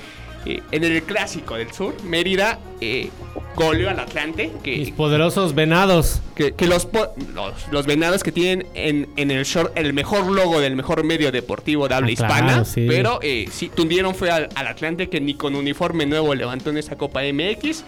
eh, 0.47 0.63
en 0.73 0.85
el 0.85 1.03
clásico 1.03 1.57
del 1.57 1.71
sur, 1.73 1.95
Mérida 2.03 2.59
eh, 2.81 3.11
goleó 3.57 3.91
al 3.91 4.01
Atlante. 4.01 4.51
Mis 4.65 4.89
Que, 4.89 4.93
poderosos 4.97 5.55
venados. 5.55 6.23
que, 6.35 6.53
que 6.53 6.67
los, 6.67 6.89
los, 7.35 7.53
los 7.71 7.87
venados 7.87 8.23
que 8.23 8.33
tienen 8.33 8.67
en, 8.75 9.09
en 9.17 9.31
el 9.31 9.45
short 9.45 9.77
el 9.77 9.93
mejor 9.93 10.27
logo 10.31 10.61
del 10.61 10.77
mejor 10.77 11.05
medio 11.05 11.31
deportivo 11.31 11.89
de 11.89 11.95
habla 11.95 12.09
Ah, 12.11 12.15
claro, 12.17 12.35
hispana. 12.35 12.65
sí. 12.65 12.87
Pero 12.89 13.19
eh, 13.23 13.49
sí, 13.53 13.69
tundieron 13.75 14.15
fue 14.15 14.31
al, 14.31 14.49
al 14.55 14.67
Atlante 14.67 15.11
que 15.11 15.21
ni 15.21 15.35
con 15.35 15.55
uniforme 15.55 16.07
nuevo 16.07 16.35
levantó 16.35 16.71
en 16.71 16.79
esa 16.79 16.97
Copa 16.97 17.21
MX. 17.23 17.85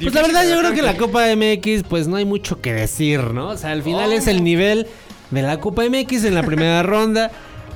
Pues 0.00 0.14
la 0.14 0.22
verdad 0.22 0.48
yo 0.48 0.58
creo 0.60 0.72
que 0.72 0.80
la 0.80 0.96
Copa 0.96 1.24
MX 1.36 1.82
pues 1.86 2.08
no 2.08 2.16
hay 2.16 2.24
mucho 2.24 2.62
que 2.62 2.72
decir, 2.72 3.20
¿no? 3.20 3.48
O 3.48 3.56
sea, 3.58 3.72
al 3.72 3.82
final 3.82 4.14
es 4.14 4.28
el 4.28 4.42
nivel 4.42 4.86
de 5.30 5.42
la 5.42 5.60
Copa 5.60 5.82
MX 5.84 6.24
en 6.24 6.34
la 6.34 6.42
primera 6.42 6.82
ronda. 6.82 7.30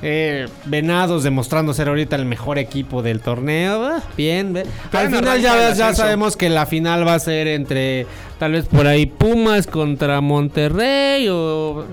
Eh, 0.07 0.47
Venados 0.67 1.23
demostrando 1.25 1.73
ser 1.73 1.88
ahorita 1.88 2.14
el 2.17 2.27
mejor 2.27 2.59
equipo 2.59 3.03
del 3.03 3.21
torneo. 3.21 3.85
Ah, 3.87 4.03
bien. 4.17 4.55
Al 4.93 5.11
final 5.14 5.40
ya, 5.40 5.95
sabemos 5.95 6.37
que 6.37 6.51
la 6.51 6.67
final 6.67 7.07
va 7.09 7.14
a 7.14 7.19
ser 7.19 7.49
entre 7.49 8.07
tal 8.38 8.53
vez 8.53 8.67
por 8.67 8.87
ahí 8.87 9.07
Pumas 9.07 9.67
contra 9.67 10.21
Monterrey 10.21 11.27
o 11.31 11.87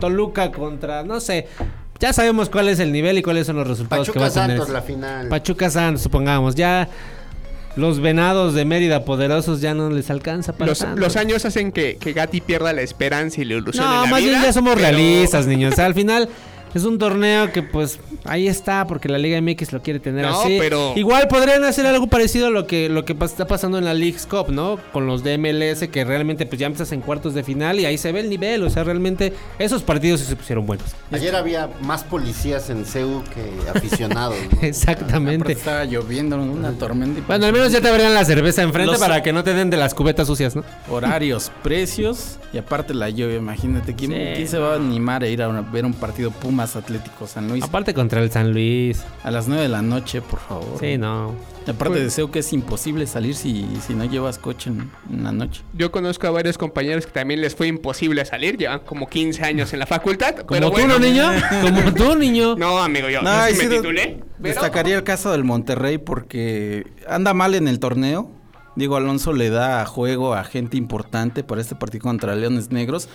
Toluca 0.00 0.52
contra, 0.52 1.02
no 1.02 1.18
sé. 1.20 1.48
Ya 1.98 2.12
sabemos 2.12 2.48
cuál 2.48 2.68
es 2.68 2.78
el 2.78 2.92
nivel 2.92 3.18
y 3.18 3.22
cuáles 3.22 3.46
son 3.48 3.56
los 3.56 3.66
resultados 3.66 4.08
que 4.08 4.18
va 4.20 4.26
a 4.26 4.30
tener. 4.30 4.50
Santos, 4.58 4.68
la 4.68 4.82
final. 4.82 5.28
Pachuca 5.28 5.68
Santos, 5.68 6.02
supongamos. 6.02 6.54
Ya 6.54 6.88
los 7.74 7.98
venados 8.00 8.54
de 8.54 8.64
Mérida 8.64 9.04
poderosos 9.04 9.60
ya 9.60 9.74
no 9.74 9.90
les 9.90 10.08
alcanza 10.10 10.52
para 10.52 10.68
Los, 10.70 10.78
tanto. 10.78 11.00
los 11.00 11.16
años 11.16 11.44
hacen 11.44 11.72
que, 11.72 11.96
que 11.96 12.12
Gatti 12.12 12.40
pierda 12.40 12.72
la 12.72 12.82
esperanza 12.82 13.40
y 13.40 13.44
la 13.44 13.54
ilusión 13.54 13.84
No, 13.84 13.96
en 13.96 14.02
la 14.04 14.10
más 14.10 14.22
bien 14.22 14.42
ya 14.42 14.52
somos 14.52 14.74
pero- 14.74 14.88
realistas, 14.88 15.46
niños. 15.46 15.72
O 15.72 15.76
sea, 15.76 15.86
al 15.86 15.94
final 15.94 16.28
es 16.74 16.84
un 16.84 16.98
torneo 16.98 17.52
que 17.52 17.62
pues 17.62 17.98
ahí 18.24 18.48
está 18.48 18.86
porque 18.86 19.08
la 19.08 19.18
Liga 19.18 19.40
MX 19.40 19.72
lo 19.72 19.82
quiere 19.82 20.00
tener 20.00 20.24
No, 20.26 20.40
así. 20.40 20.56
pero- 20.58 20.92
Igual 20.96 21.28
podrían 21.28 21.64
hacer 21.64 21.86
algo 21.86 22.06
parecido 22.08 22.48
a 22.48 22.50
lo 22.50 22.66
que 22.66 22.88
lo 22.88 23.04
que 23.04 23.16
está 23.24 23.46
pasando 23.46 23.78
en 23.78 23.84
la 23.84 23.94
League's 23.94 24.26
Cup, 24.26 24.48
¿no? 24.50 24.78
Con 24.92 25.06
los 25.06 25.22
de 25.24 25.38
MLS 25.38 25.88
que 25.88 26.04
realmente 26.04 26.46
pues 26.46 26.58
ya 26.58 26.66
empiezas 26.66 26.92
en 26.92 27.00
cuartos 27.00 27.34
de 27.34 27.42
final 27.42 27.78
y 27.80 27.84
ahí 27.86 27.98
se 27.98 28.12
ve 28.12 28.20
el 28.20 28.30
nivel, 28.30 28.62
o 28.64 28.70
sea, 28.70 28.84
realmente 28.84 29.32
esos 29.58 29.82
partidos 29.82 30.20
sí 30.20 30.26
se 30.26 30.36
pusieron 30.36 30.66
buenos. 30.66 30.86
Ayer 31.10 31.34
había 31.36 31.68
más 31.82 32.04
policías 32.04 32.70
en 32.70 32.84
CEU 32.84 33.22
que 33.34 33.70
aficionados. 33.70 34.36
¿no? 34.52 34.58
Exactamente. 34.62 35.52
Estaba 35.52 35.84
lloviendo, 35.84 36.36
una 36.36 36.72
tormenta. 36.72 37.22
Bueno, 37.26 37.46
al 37.46 37.52
menos 37.52 37.72
ya 37.72 37.80
te 37.80 37.88
abrían 37.88 38.14
la 38.14 38.24
cerveza 38.24 38.62
enfrente 38.62 38.92
Los- 38.92 39.00
para 39.00 39.22
que 39.22 39.32
no 39.32 39.42
te 39.44 39.54
den 39.54 39.70
de 39.70 39.76
las 39.76 39.94
cubetas 39.94 40.26
sucias, 40.26 40.54
¿no? 40.56 40.64
Horarios, 40.90 41.50
precios 41.62 42.38
y 42.52 42.58
aparte 42.58 42.94
la 42.94 43.08
lluvia. 43.10 43.36
Imagínate, 43.36 43.94
¿quién, 43.94 44.10
Sí. 44.12 44.18
quién 44.36 44.48
se 44.48 44.58
va 44.58 44.72
a 44.72 44.76
animar 44.76 45.22
a 45.22 45.28
ir 45.28 45.42
a 45.42 45.48
una- 45.48 45.62
ver 45.62 45.84
un 45.84 45.92
partido 45.94 46.30
Pumas 46.58 46.74
Atlético 46.74 47.28
San 47.28 47.46
Luis 47.46 47.62
Aparte 47.62 47.94
contra 47.94 48.20
el 48.20 48.32
San 48.32 48.50
Luis. 48.52 49.04
a 49.22 49.30
las 49.30 49.46
9 49.46 49.62
de 49.62 49.68
la 49.68 49.80
noche, 49.80 50.20
por 50.20 50.40
favor? 50.40 50.80
Sí, 50.80 50.98
no. 50.98 51.36
Aparte 51.68 52.00
deseo 52.00 52.32
que 52.32 52.40
es 52.40 52.52
imposible 52.52 53.06
salir 53.06 53.36
si, 53.36 53.64
si 53.86 53.94
no 53.94 54.04
llevas 54.04 54.38
coche 54.38 54.70
en, 54.70 54.90
en 55.08 55.22
la 55.22 55.30
noche. 55.30 55.62
Yo 55.74 55.92
conozco 55.92 56.26
a 56.26 56.30
varios 56.30 56.58
compañeros 56.58 57.06
que 57.06 57.12
también 57.12 57.40
les 57.42 57.54
fue 57.54 57.68
imposible 57.68 58.24
salir, 58.24 58.56
llevan 58.56 58.80
como 58.80 59.08
15 59.08 59.44
años 59.44 59.72
en 59.72 59.78
la 59.78 59.86
facultad. 59.86 60.34
Como 60.34 60.46
pero 60.48 60.66
tú, 60.66 60.72
bueno, 60.72 60.94
¿no, 60.94 60.98
niño? 60.98 61.30
Como 61.62 61.94
tú, 61.94 62.16
niño. 62.16 62.56
No, 62.56 62.78
amigo, 62.80 63.08
yo, 63.08 63.22
No, 63.22 63.30
sí 63.46 63.54
y 63.54 63.68
me 63.68 63.76
titulé. 63.76 64.18
pero- 64.42 64.48
Destacaría 64.54 64.96
el 64.96 65.04
caso 65.04 65.30
del 65.30 65.44
Monterrey 65.44 65.98
porque 65.98 66.88
anda 67.06 67.34
mal 67.34 67.54
en 67.54 67.68
el 67.68 67.78
torneo. 67.78 68.32
Diego 68.74 68.96
Alonso 68.96 69.32
le 69.32 69.50
da 69.50 69.86
juego 69.86 70.34
a 70.34 70.42
gente 70.42 70.76
importante 70.76 71.44
para 71.44 71.60
este 71.60 71.76
partido 71.76 72.02
contra 72.02 72.34
Leones 72.34 72.72
Negros. 72.72 73.08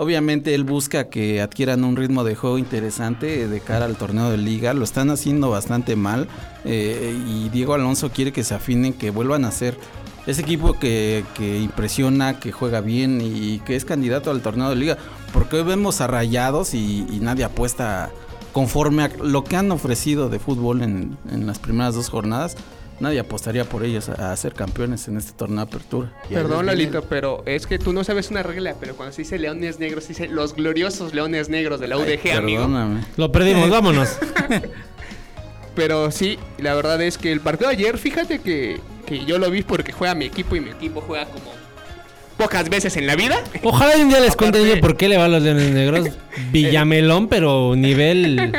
Obviamente 0.00 0.54
él 0.54 0.62
busca 0.62 1.08
que 1.08 1.42
adquieran 1.42 1.82
un 1.82 1.96
ritmo 1.96 2.22
de 2.22 2.36
juego 2.36 2.56
interesante 2.56 3.48
de 3.48 3.60
cara 3.60 3.84
al 3.84 3.96
torneo 3.96 4.30
de 4.30 4.36
liga. 4.36 4.72
Lo 4.72 4.84
están 4.84 5.10
haciendo 5.10 5.50
bastante 5.50 5.96
mal 5.96 6.28
eh, 6.64 7.20
y 7.26 7.48
Diego 7.48 7.74
Alonso 7.74 8.10
quiere 8.10 8.32
que 8.32 8.44
se 8.44 8.54
afinen, 8.54 8.92
que 8.92 9.10
vuelvan 9.10 9.44
a 9.44 9.50
ser 9.50 9.76
ese 10.28 10.42
equipo 10.42 10.78
que, 10.78 11.24
que 11.34 11.58
impresiona, 11.58 12.38
que 12.38 12.52
juega 12.52 12.80
bien 12.80 13.20
y 13.20 13.58
que 13.60 13.74
es 13.74 13.84
candidato 13.84 14.30
al 14.30 14.40
torneo 14.40 14.70
de 14.70 14.76
liga. 14.76 14.98
Porque 15.32 15.56
hoy 15.56 15.64
vemos 15.64 16.00
a 16.00 16.06
Rayados 16.06 16.74
y, 16.74 17.04
y 17.10 17.18
nadie 17.20 17.42
apuesta 17.42 18.10
conforme 18.52 19.02
a 19.02 19.10
lo 19.20 19.42
que 19.42 19.56
han 19.56 19.72
ofrecido 19.72 20.28
de 20.28 20.38
fútbol 20.38 20.82
en, 20.82 21.18
en 21.28 21.44
las 21.48 21.58
primeras 21.58 21.96
dos 21.96 22.08
jornadas. 22.08 22.56
Nadie 23.00 23.20
apostaría 23.20 23.64
por 23.64 23.84
ellos 23.84 24.08
a, 24.08 24.32
a 24.32 24.36
ser 24.36 24.54
campeones 24.54 25.06
en 25.08 25.16
este 25.16 25.32
torneo 25.32 25.58
de 25.58 25.62
apertura. 25.70 26.12
Perdón, 26.28 26.66
Lalito, 26.66 27.02
pero 27.02 27.42
es 27.46 27.66
que 27.66 27.78
tú 27.78 27.92
no 27.92 28.02
sabes 28.02 28.30
una 28.30 28.42
regla, 28.42 28.74
pero 28.78 28.96
cuando 28.96 29.12
se 29.12 29.22
dice 29.22 29.38
leones 29.38 29.78
negros, 29.78 30.04
se 30.04 30.08
dice 30.08 30.28
los 30.28 30.54
gloriosos 30.54 31.14
leones 31.14 31.48
negros 31.48 31.80
de 31.80 31.88
la 31.88 31.96
UDG, 31.96 32.32
amigo. 32.36 32.62
Perdóname. 32.62 33.04
Lo 33.16 33.30
perdimos, 33.30 33.70
vámonos. 33.70 34.18
Pero 35.78 36.10
sí, 36.10 36.40
la 36.58 36.74
verdad 36.74 37.00
es 37.02 37.18
que 37.18 37.30
el 37.30 37.38
partido 37.38 37.70
de 37.70 37.76
ayer, 37.76 37.98
fíjate 37.98 38.40
que, 38.40 38.80
que 39.06 39.24
yo 39.24 39.38
lo 39.38 39.48
vi 39.48 39.62
porque 39.62 39.92
juega 39.92 40.12
mi 40.16 40.24
equipo 40.24 40.56
y 40.56 40.60
mi 40.60 40.70
equipo 40.70 41.00
juega 41.00 41.26
como 41.26 41.52
pocas 42.36 42.68
veces 42.68 42.96
en 42.96 43.06
la 43.06 43.14
vida. 43.14 43.44
Ojalá 43.62 43.96
un 43.96 44.08
día 44.08 44.18
les 44.18 44.34
cuente 44.34 44.58
niño 44.58 44.80
por 44.80 44.96
qué 44.96 45.08
le 45.08 45.18
va 45.18 45.26
a 45.26 45.28
los 45.28 45.40
Leones 45.40 45.70
Negros. 45.70 46.08
Villamelón, 46.50 47.28
pero 47.28 47.76
nivel 47.76 48.52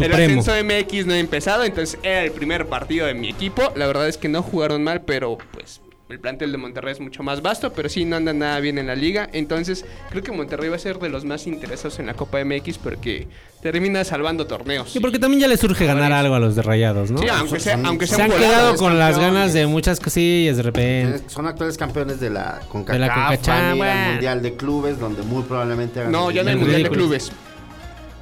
El 0.00 0.12
ascenso 0.12 0.52
MX 0.62 1.06
no 1.06 1.12
ha 1.14 1.18
empezado, 1.18 1.64
entonces 1.64 1.98
era 2.02 2.22
el 2.24 2.32
primer 2.32 2.66
partido 2.66 3.06
de 3.06 3.14
mi 3.14 3.28
equipo. 3.30 3.72
La 3.76 3.86
verdad 3.86 4.08
es 4.08 4.16
que 4.18 4.28
no 4.28 4.42
jugaron 4.42 4.82
mal, 4.84 5.02
pero 5.02 5.38
pues 5.52 5.80
el 6.10 6.20
plantel 6.20 6.52
de 6.52 6.58
Monterrey 6.58 6.92
es 6.92 7.00
mucho 7.00 7.22
más 7.22 7.40
vasto, 7.42 7.72
pero 7.72 7.88
sí 7.88 8.04
no 8.04 8.16
anda 8.16 8.32
nada 8.32 8.60
bien 8.60 8.76
en 8.78 8.86
la 8.86 8.94
liga. 8.94 9.28
Entonces 9.32 9.84
creo 10.10 10.22
que 10.22 10.32
Monterrey 10.32 10.68
va 10.68 10.76
a 10.76 10.78
ser 10.78 10.98
de 10.98 11.08
los 11.08 11.24
más 11.24 11.46
interesados 11.46 11.98
en 11.98 12.06
la 12.06 12.14
Copa 12.14 12.44
MX 12.44 12.76
porque 12.78 13.26
termina 13.62 14.04
salvando 14.04 14.46
torneos. 14.46 14.94
Y 14.94 15.00
porque 15.00 15.18
también 15.18 15.40
ya 15.40 15.48
les 15.48 15.58
surge 15.60 15.86
ganar 15.86 16.12
algo 16.12 16.34
a 16.34 16.38
los 16.40 16.54
de 16.54 16.62
Rayados, 16.62 17.10
¿no? 17.10 17.18
Sí, 17.18 17.26
aunque 17.28 17.58
sea, 17.58 17.76
Son- 17.76 17.86
aunque 17.86 18.06
sea 18.06 18.16
Se 18.18 18.22
han 18.24 18.28
volado. 18.30 18.46
quedado 18.52 18.74
es 18.74 18.80
con 18.80 18.98
las 18.98 19.18
ganas 19.18 19.54
de 19.54 19.66
muchas 19.66 19.98
cosillas 19.98 20.58
de 20.58 20.62
repente. 20.64 21.22
Son 21.28 21.46
actuales 21.46 21.78
campeones 21.78 22.20
de 22.20 22.28
la 22.30 22.60
CONCACAF, 22.68 22.92
De 22.94 22.98
la 22.98 23.14
CONCACHAF, 23.14 23.48
van 23.48 23.56
a 23.58 23.64
ir 23.64 23.70
al 23.72 23.76
bueno. 23.78 24.10
Mundial 24.12 24.42
de 24.42 24.54
Clubes, 24.56 25.00
donde 25.00 25.22
muy 25.22 25.42
probablemente 25.44 26.00
hagan 26.00 26.12
No, 26.12 26.30
ya 26.30 26.42
no 26.42 26.50
hay 26.50 26.56
mundial 26.56 26.82
de 26.82 26.90
clubes. 26.90 27.32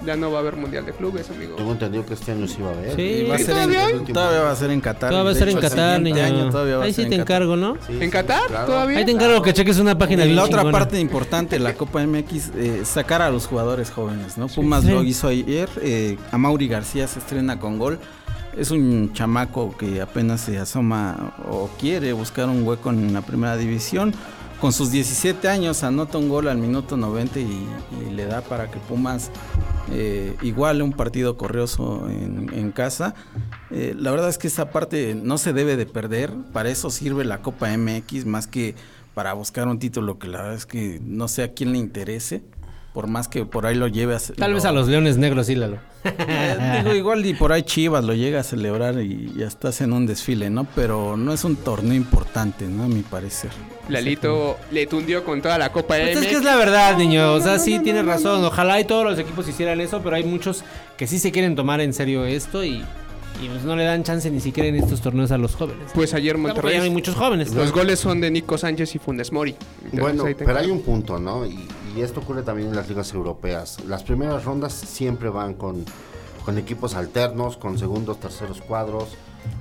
Ya 0.05 0.17
no 0.17 0.31
va 0.33 0.39
a 0.39 0.41
haber 0.41 0.57
mundial 0.57 0.85
de 0.85 0.93
clubes, 0.93 1.31
amigo. 1.31 1.55
Tengo 1.55 1.73
entendido 1.73 2.05
que 2.05 2.15
este 2.15 2.33
año 2.33 2.49
sí 2.49 2.61
va 2.61 2.71
a 2.71 2.73
haber. 2.73 2.97
Sí. 2.97 3.03
Y 3.03 3.29
va 3.29 3.37
a 3.37 3.41
¿Y 3.41 3.45
ser 3.45 3.55
todavía 3.55 3.91
en, 3.91 4.05
todavía 4.07 4.41
va 4.41 4.51
a 4.51 4.57
ser 4.57 4.71
en 4.71 4.81
Qatar. 4.81 5.11
Todo 5.11 5.25
va 5.25 5.31
a 5.31 5.35
ser 5.35 5.49
en 5.49 5.59
Qatar, 5.61 6.01
niño. 6.01 6.23
año 6.25 6.51
todavía 6.51 6.81
Ahí 6.81 6.93
sí 6.93 7.07
te 7.09 7.15
encargo, 7.15 7.57
¿no? 7.57 7.77
Sí, 7.87 7.99
¿En 8.01 8.11
Qatar 8.11 8.47
claro. 8.49 8.67
todavía? 8.67 8.99
Ahí 8.99 9.05
te 9.05 9.13
encargo 9.13 9.43
que 9.43 9.53
cheques 9.53 9.79
una 9.79 9.97
página 9.97 10.25
Y 10.25 10.35
la 10.35 10.43
otra 10.45 10.59
chingona. 10.59 10.79
parte 10.79 10.99
importante 10.99 11.57
de 11.57 11.61
la 11.65 11.75
Copa 11.75 12.05
MX, 12.05 12.51
eh, 12.57 12.83
sacar 12.85 13.23
a 13.23 13.31
los 13.31 13.47
jugadores 13.47 13.91
jóvenes, 13.91 14.37
¿no? 14.39 14.49
Pumas 14.49 14.83
Sí. 14.83 14.91
lo 14.91 15.03
hizo 15.05 15.29
ayer, 15.29 15.69
eh, 15.81 16.17
a 16.33 16.39
Mauri 16.39 16.67
García 16.69 17.07
se 17.07 17.19
estrena 17.21 17.61
con 17.61 17.79
gol. 17.79 17.99
Es 18.57 18.71
un 18.71 19.13
chamaco 19.15 19.75
que 19.79 20.03
apenas 20.03 20.41
se 20.43 20.59
asoma 20.59 21.35
o 21.49 21.71
quiere 21.81 22.13
buscar 22.13 22.49
un 22.49 22.67
hueco 22.67 22.91
en 22.91 23.13
la 23.15 23.23
primera 23.23 23.57
división. 23.57 24.13
Con 24.63 24.73
sus 24.73 24.93
17 24.93 25.49
años 25.49 25.83
anota 25.83 26.19
un 26.19 26.29
gol 26.29 26.47
al 26.47 26.57
minuto 26.57 26.97
90 26.97 27.41
y, 27.41 27.67
le 28.13 28.27
da 28.27 28.43
para 28.43 28.71
que 28.71 28.79
Pumas 28.79 29.33
eh, 29.91 30.37
iguale 30.41 30.85
un 30.85 30.93
partido 30.93 31.37
corrioso 31.37 32.09
en, 32.09 32.49
en 32.55 32.71
casa. 32.71 33.17
Eh, 33.73 33.93
la 33.99 34.13
verdad 34.13 34.29
es 34.29 34.39
que 34.39 34.47
esa 34.47 34.71
parte 34.71 35.17
no 35.17 35.37
se 35.37 35.53
debe 35.53 35.77
de 35.77 35.85
perder. 35.85 36.33
Para 36.53 36.69
eso 36.69 36.91
sirve 36.91 37.25
la 37.25 37.43
Copa 37.43 37.77
MX 37.77 38.25
más 38.25 38.47
que 38.47 38.77
para 39.15 39.33
buscar 39.33 39.67
un 39.67 39.81
título 39.81 40.21
que 40.21 40.29
la 40.29 40.39
verdad 40.43 40.55
es 40.55 40.67
que 40.67 41.01
no 41.03 41.27
sé 41.27 41.43
a 41.43 41.55
quién 41.55 41.73
le 41.73 41.79
interese. 41.79 42.45
Por 42.93 43.07
más 43.07 43.27
que 43.27 43.47
por 43.47 43.65
ahí 43.65 43.75
lo 43.75 43.89
lleve 43.89 44.15
a... 44.15 44.19
ce- 44.19 44.35
Tal 44.35 44.51
lo- 44.51 44.57
vez 44.57 44.67
a 44.67 44.73
los 44.73 44.87
Leones 44.87 45.17
Negros, 45.17 45.47
sí, 45.47 45.55
Lalo. 45.55 45.79
eh, 46.05 46.81
digo, 46.83 46.95
igual 46.95 47.25
y 47.25 47.33
por 47.33 47.51
ahí 47.53 47.63
Chivas 47.63 48.05
lo 48.05 48.13
llega 48.13 48.41
a 48.41 48.43
celebrar 48.43 49.01
y 49.01 49.33
ya 49.35 49.47
estás 49.47 49.81
en 49.81 49.95
un 49.95 50.05
desfile, 50.07 50.51
¿no? 50.51 50.67
Pero 50.75 51.17
no 51.17 51.33
es 51.33 51.45
un 51.45 51.57
torneo 51.57 51.95
importante, 51.95 52.67
¿no? 52.67 52.85
A 52.85 52.89
mi 52.89 53.01
parecer. 53.01 53.51
Lalito 53.89 54.59
le 54.71 54.87
tundió 54.87 55.25
con 55.25 55.41
toda 55.41 55.57
la 55.59 55.73
Copa 55.73 55.95
Pues 55.97 56.19
es 56.19 56.27
que 56.27 56.35
es 56.35 56.45
la 56.45 56.57
verdad, 56.57 56.97
niño. 56.99 57.33
O 57.33 57.41
sea, 57.41 57.59
sí 57.59 57.79
tienes 57.79 58.05
razón. 58.05 58.45
Ojalá 58.45 58.79
y 58.81 58.85
todos 58.85 59.05
los 59.05 59.19
equipos 59.19 59.49
hicieran 59.49 59.81
eso, 59.81 60.01
pero 60.03 60.17
hay 60.17 60.25
muchos 60.25 60.63
que 60.99 61.07
sí 61.07 61.19
se 61.19 61.33
quieren 61.33 61.57
tomar 61.57 61.81
en 61.81 61.95
serio 61.95 62.25
esto 62.27 62.63
y, 62.65 62.85
y 63.43 63.49
pues 63.49 63.63
no 63.65 63.75
le 63.75 63.85
dan 63.85 64.03
chance 64.05 64.31
ni 64.31 64.41
siquiera 64.41 64.69
en 64.69 64.77
estos 64.77 65.01
torneos 65.01 65.31
a 65.31 65.39
los 65.39 65.55
jóvenes. 65.55 65.91
Pues 65.95 66.13
ayer 66.15 66.37
Monterrey. 66.37 66.77
ya 66.77 66.83
hay 66.83 66.91
muchos 66.91 67.15
jóvenes. 67.15 67.55
Los 67.55 67.73
goles 67.73 67.99
son 68.01 68.21
de 68.21 68.31
Nico 68.31 68.59
Sánchez 68.59 68.95
y 68.95 68.99
Funes 68.99 69.33
Mori. 69.33 69.55
Entonces, 69.91 70.01
Bueno, 70.01 70.25
pero 70.37 70.59
hay 70.59 70.71
un 70.71 70.83
punto, 70.83 71.19
¿no? 71.19 71.47
Y, 71.47 71.59
y 71.95 72.01
esto 72.03 72.21
ocurre 72.21 72.43
también 72.43 72.69
en 72.69 72.77
las 72.77 72.89
ligas 72.89 73.13
europeas. 73.13 73.79
Las 73.87 74.03
primeras 74.03 74.45
rondas 74.45 74.73
siempre 74.73 75.29
van 75.29 75.55
con, 75.55 75.85
con 76.45 76.59
equipos 76.59 76.95
alternos, 76.95 77.57
con 77.57 77.79
segundos, 77.79 78.21
terceros 78.21 78.61
cuadros, 78.61 79.17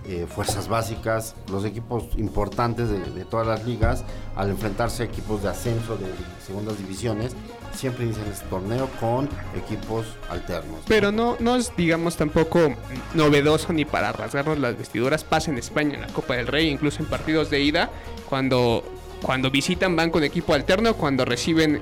eh, 0.08 0.28
fuerzas 0.30 0.68
básicas. 0.68 1.36
Los 1.50 1.66
equipos 1.66 2.06
importantes 2.18 2.90
de, 2.90 3.00
de 3.00 3.26
todas 3.26 3.48
las 3.48 3.66
ligas, 3.66 4.04
al 4.36 4.50
enfrentarse 4.50 5.04
a 5.04 5.06
equipos 5.06 5.44
de 5.44 5.50
ascenso 5.50 5.98
de, 5.98 6.08
segundas 6.46 6.78
divisiones, 6.78 7.36
siempre 7.74 8.06
inician 8.06 8.28
este 8.28 8.46
torneo 8.46 8.90
con 9.00 9.30
equipos 9.56 10.06
alternos. 10.30 10.80
¿no? 10.80 10.86
Pero 10.88 11.12
no, 11.12 11.38
no 11.40 11.56
es, 11.56 11.72
digamos, 11.76 12.18
tampoco 12.18 12.76
novedoso 13.14 13.74
ni 13.74 13.86
para 13.86 14.12
rasgarnos 14.12 14.60
las 14.60 14.78
vestiduras. 14.78 15.24
Pasa 15.24 15.52
en 15.52 15.58
España 15.58 15.96
en 15.96 16.02
la 16.02 16.08
Copa 16.08 16.36
del 16.36 16.48
Rey, 16.48 16.70
incluso 16.70 17.02
en 17.02 17.10
partidos 17.10 17.50
de 17.50 17.62
ida, 17.62 17.90
cuando, 18.30 18.84
cuando 19.22 19.52
visitan 19.52 19.96
van 19.96 20.10
con 20.10 20.24
equipo 20.24 20.54
alterno, 20.54 20.96
cuando 20.96 21.26
reciben, 21.26 21.82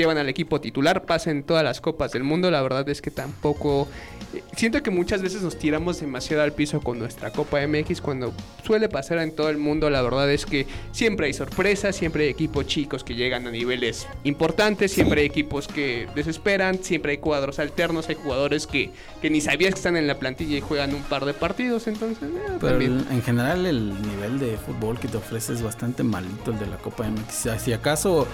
llevan 0.00 0.18
al 0.18 0.28
equipo 0.28 0.60
titular, 0.60 1.04
pasa 1.04 1.30
en 1.30 1.42
todas 1.42 1.62
las 1.64 1.80
copas 1.80 2.12
del 2.12 2.24
mundo. 2.24 2.50
La 2.50 2.62
verdad 2.62 2.88
es 2.88 3.00
que 3.00 3.10
tampoco... 3.10 3.88
eh, 4.34 4.42
Siento 4.56 4.82
que 4.82 4.90
muchas 4.90 5.22
veces 5.22 5.42
nos 5.42 5.58
tiramos 5.58 6.00
demasiado 6.00 6.42
al 6.42 6.52
piso 6.52 6.80
con 6.80 6.98
nuestra 6.98 7.30
Copa 7.30 7.58
MX 7.66 8.00
cuando 8.00 8.32
suele 8.64 8.88
pasar 8.88 9.18
en 9.18 9.34
todo 9.34 9.48
el 9.48 9.56
mundo. 9.58 9.88
La 9.90 10.02
verdad 10.02 10.30
es 10.30 10.44
que 10.46 10.66
siempre 10.92 11.26
hay 11.26 11.32
sorpresas, 11.32 11.94
siempre 11.96 12.24
hay 12.24 12.30
equipos 12.30 12.66
chicos 12.66 13.04
que 13.04 13.14
llegan 13.14 13.46
a 13.46 13.50
niveles 13.50 14.06
importantes, 14.24 14.92
siempre 14.92 15.20
hay 15.22 15.26
equipos 15.26 15.66
que 15.68 16.06
desesperan, 16.14 16.82
siempre 16.82 17.12
hay 17.12 17.18
cuadros 17.18 17.58
alternos, 17.58 18.08
hay 18.08 18.16
jugadores 18.16 18.66
que, 18.66 18.90
que 19.22 19.30
ni 19.30 19.40
sabías 19.40 19.74
que 19.74 19.78
están 19.78 19.96
en 19.96 20.06
la 20.06 20.18
plantilla 20.18 20.56
y 20.56 20.60
juegan 20.60 20.94
un 20.94 21.02
par 21.02 21.24
de 21.24 21.34
partidos. 21.34 21.86
Entonces, 21.86 22.22
eh, 22.22 22.58
Pero 22.60 22.76
el- 22.76 23.04
en 23.10 23.22
general 23.22 23.66
el 23.66 24.00
nivel 24.02 24.38
de 24.38 24.56
fútbol 24.56 24.98
que 24.98 25.08
te 25.08 25.16
ofrece 25.16 25.52
es 25.52 25.62
bastante 25.62 26.02
malito 26.02 26.50
el 26.50 26.58
de 26.58 26.66
la 26.66 26.76
Copa 26.76 27.04
MX. 27.08 27.60
Si 27.60 27.72
acaso 27.72 28.26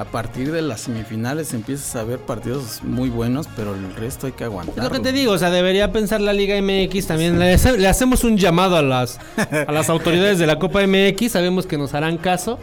a 0.00 0.04
partir 0.06 0.50
de 0.50 0.62
las 0.62 0.80
semifinales 0.80 1.52
empiezas 1.52 1.94
a 1.94 2.04
ver 2.04 2.18
partidos 2.20 2.80
muy 2.82 3.10
buenos, 3.10 3.46
pero 3.54 3.74
el 3.74 3.94
resto 3.94 4.26
hay 4.26 4.32
que 4.32 4.44
aguantar. 4.44 4.78
Es 4.78 4.84
lo 4.84 4.90
que 4.90 5.00
te 5.00 5.12
digo, 5.12 5.32
o 5.32 5.38
sea, 5.38 5.50
debería 5.50 5.92
pensar 5.92 6.22
la 6.22 6.32
Liga 6.32 6.56
MX 6.60 7.06
también. 7.06 7.38
Le, 7.38 7.52
hace- 7.52 7.76
le 7.76 7.86
hacemos 7.86 8.24
un 8.24 8.38
llamado 8.38 8.76
a 8.76 8.82
las, 8.82 9.18
a 9.66 9.70
las 9.70 9.90
autoridades 9.90 10.38
de 10.38 10.46
la 10.46 10.58
Copa 10.58 10.80
MX, 10.86 11.32
sabemos 11.32 11.66
que 11.66 11.76
nos 11.76 11.92
harán 11.92 12.16
caso. 12.16 12.58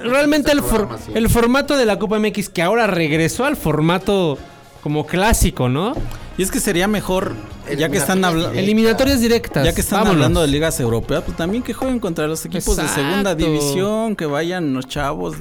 Realmente 0.00 0.52
el, 0.52 0.62
for- 0.62 0.88
sí. 1.04 1.12
el 1.14 1.28
formato 1.28 1.76
de 1.76 1.84
la 1.86 1.98
Copa 1.98 2.18
MX 2.20 2.48
que 2.48 2.62
ahora 2.62 2.86
regresó 2.86 3.44
al 3.44 3.56
formato 3.56 4.38
como 4.82 5.06
clásico, 5.06 5.68
¿no? 5.68 5.94
Y 6.40 6.42
es 6.42 6.50
que 6.50 6.58
sería 6.58 6.88
mejor, 6.88 7.34
ya 7.76 7.90
que 7.90 7.98
están 7.98 8.24
hablando... 8.24 8.58
Eliminatorias 8.58 9.20
directas. 9.20 9.62
Ya 9.62 9.74
que 9.74 9.82
están 9.82 9.98
vámonos. 9.98 10.14
hablando 10.14 10.40
de 10.40 10.48
ligas 10.48 10.80
europeas, 10.80 11.22
pues 11.22 11.36
también 11.36 11.62
que 11.62 11.74
jueguen 11.74 11.98
contra 11.98 12.26
los 12.26 12.42
equipos 12.46 12.78
de 12.78 12.88
segunda 12.88 13.34
división, 13.34 14.16
que 14.16 14.24
vayan 14.24 14.72
los 14.72 14.88
chavos 14.88 15.36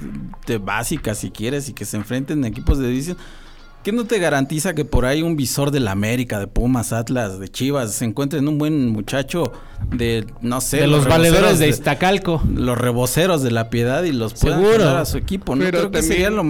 de 0.46 0.58
básica 0.58 1.16
si 1.16 1.32
quieres 1.32 1.70
y 1.70 1.74
que 1.74 1.86
se 1.86 1.96
enfrenten 1.96 2.44
a 2.44 2.50
equipos 2.50 2.80
de 2.80 2.90
división. 2.90 3.16
¿Qué 3.82 3.94
no 3.94 4.04
te 4.04 4.20
garantiza 4.20 4.76
que 4.76 4.84
por 4.84 5.06
ahí 5.06 5.22
un 5.22 5.38
visor 5.38 5.72
de 5.72 5.80
la 5.80 5.92
América, 5.92 6.38
de 6.38 6.48
Pumas, 6.48 6.92
Atlas, 6.92 7.40
de 7.40 7.48
Chivas, 7.48 7.94
se 7.94 8.04
encuentre 8.04 8.40
en 8.40 8.50
un 8.50 8.58
buen 8.58 8.90
muchacho 8.90 9.54
de, 9.92 10.28
no 10.42 10.60
sé, 10.60 10.82
de 10.82 10.88
los 10.88 11.08
valedores 11.08 11.60
de 11.60 11.70
Iztacalco. 11.70 12.44
los 12.54 12.78
reboceros 12.78 13.42
de 13.42 13.52
la 13.52 13.70
piedad 13.70 14.04
y 14.04 14.12
los 14.12 14.34
puedan 14.34 14.82
a 14.82 15.06
su 15.06 15.18
equipo? 15.18 15.56
No 15.56 15.64
Pero 15.64 15.78
creo 15.78 15.92
que 15.92 16.02
sería 16.02 16.30
lo, 16.30 16.44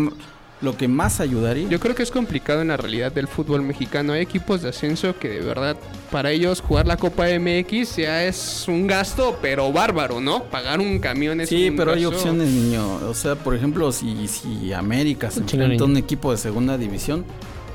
lo 0.62 0.76
que 0.76 0.88
más 0.88 1.20
ayudaría. 1.22 1.68
Yo 1.70 1.80
creo 1.80 1.96
que 1.96 2.04
es 2.04 2.12
complicado 2.12 2.62
en 2.62 2.68
la 2.70 2.78
realidad 2.78 3.12
del 3.12 3.28
fútbol 3.28 3.62
mexicano. 3.62 4.14
Hay 4.14 4.22
equipos 4.22 4.62
de 4.62 4.70
ascenso 4.70 5.18
que 5.18 5.30
de 5.30 5.40
verdad 5.40 5.78
para 6.12 6.32
ellos 6.32 6.62
jugar 6.62 6.86
la 6.86 6.98
Copa 6.98 7.28
MX 7.28 7.96
ya 7.96 8.26
es 8.26 8.66
un 8.68 8.88
gasto, 8.88 9.38
pero 9.42 9.72
bárbaro, 9.72 10.20
¿no? 10.20 10.44
Pagar 10.44 10.80
un 10.80 11.00
camión 11.00 11.40
es 11.40 11.50
Sí, 11.50 11.70
un 11.70 11.78
pero 11.78 11.94
hay 11.94 12.06
opciones, 12.06 12.50
niño. 12.50 12.96
O 13.08 13.14
sea, 13.14 13.36
por 13.36 13.56
ejemplo, 13.56 13.92
si, 13.92 14.28
si 14.28 14.74
América 14.74 15.32
se 15.32 15.40
enfrenta 15.42 15.84
a 15.84 15.88
un 15.88 15.98
equipo 15.98 16.32
de 16.32 16.38
segunda 16.38 16.78
división, 16.78 17.24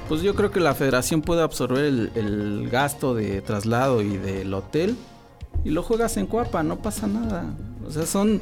pues 0.09 0.21
yo 0.21 0.35
creo 0.35 0.51
que 0.51 0.61
la 0.61 0.75
federación 0.75 1.23
puede 1.23 1.43
absorber 1.43 1.85
el, 1.85 2.11
el 2.15 2.69
gasto 2.71 3.15
de 3.15 3.41
traslado 3.41 4.03
y 4.03 4.19
del 4.19 4.53
hotel 4.53 4.97
y 5.65 5.71
lo 5.71 5.83
juegas 5.83 6.19
en 6.19 6.27
Cuapa, 6.27 6.63
no 6.63 6.77
pasa 6.77 7.07
nada. 7.07 7.47
O 7.87 7.91
sea, 7.91 8.05
son 8.05 8.41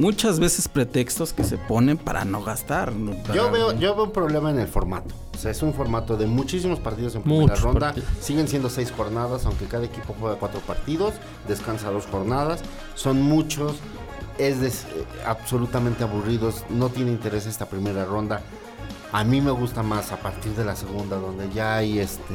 muchas 0.00 0.40
veces 0.40 0.66
pretextos 0.68 1.32
que 1.32 1.44
se 1.44 1.56
ponen 1.58 1.98
para 1.98 2.24
no 2.24 2.42
gastar. 2.42 2.92
¿no? 2.92 3.12
Para- 3.22 3.34
Yo 3.34 3.50
veo, 3.50 3.72
yo 3.78 3.94
veo 3.94 4.04
un 4.04 4.12
problema 4.12 4.50
en 4.50 4.58
el 4.58 4.68
formato. 4.68 5.14
O 5.34 5.38
sea, 5.38 5.50
es 5.50 5.62
un 5.62 5.72
formato 5.72 6.16
de 6.16 6.26
muchísimos 6.26 6.78
partidos 6.80 7.14
en 7.14 7.22
primera 7.22 7.42
Muchos 7.42 7.60
ronda. 7.62 7.80
partidos. 7.88 8.08
Siguen 8.20 8.48
siendo 8.48 8.68
seis 8.68 8.92
jornadas, 8.94 9.46
aunque 9.46 9.66
cada 9.66 9.84
equipo 9.84 10.14
juega 10.18 10.36
cuatro 10.36 10.60
partidos, 10.60 11.14
descansa 11.48 11.90
dos 11.90 12.06
jornadas. 12.06 12.60
Son 12.94 13.22
muchos, 13.22 13.76
es 14.38 14.60
des- 14.60 14.84
eh, 14.84 15.04
absolutamente 15.26 16.04
aburridos, 16.04 16.64
no 16.70 16.88
tiene 16.90 17.10
interés 17.10 17.46
esta 17.46 17.66
primera 17.66 18.04
ronda. 18.04 18.42
A 19.12 19.24
mí 19.24 19.40
me 19.40 19.50
gusta 19.50 19.82
más 19.82 20.12
a 20.12 20.16
partir 20.18 20.52
de 20.54 20.64
la 20.64 20.76
segunda, 20.76 21.16
donde 21.16 21.48
ya 21.50 21.76
hay 21.76 21.98
este 21.98 22.34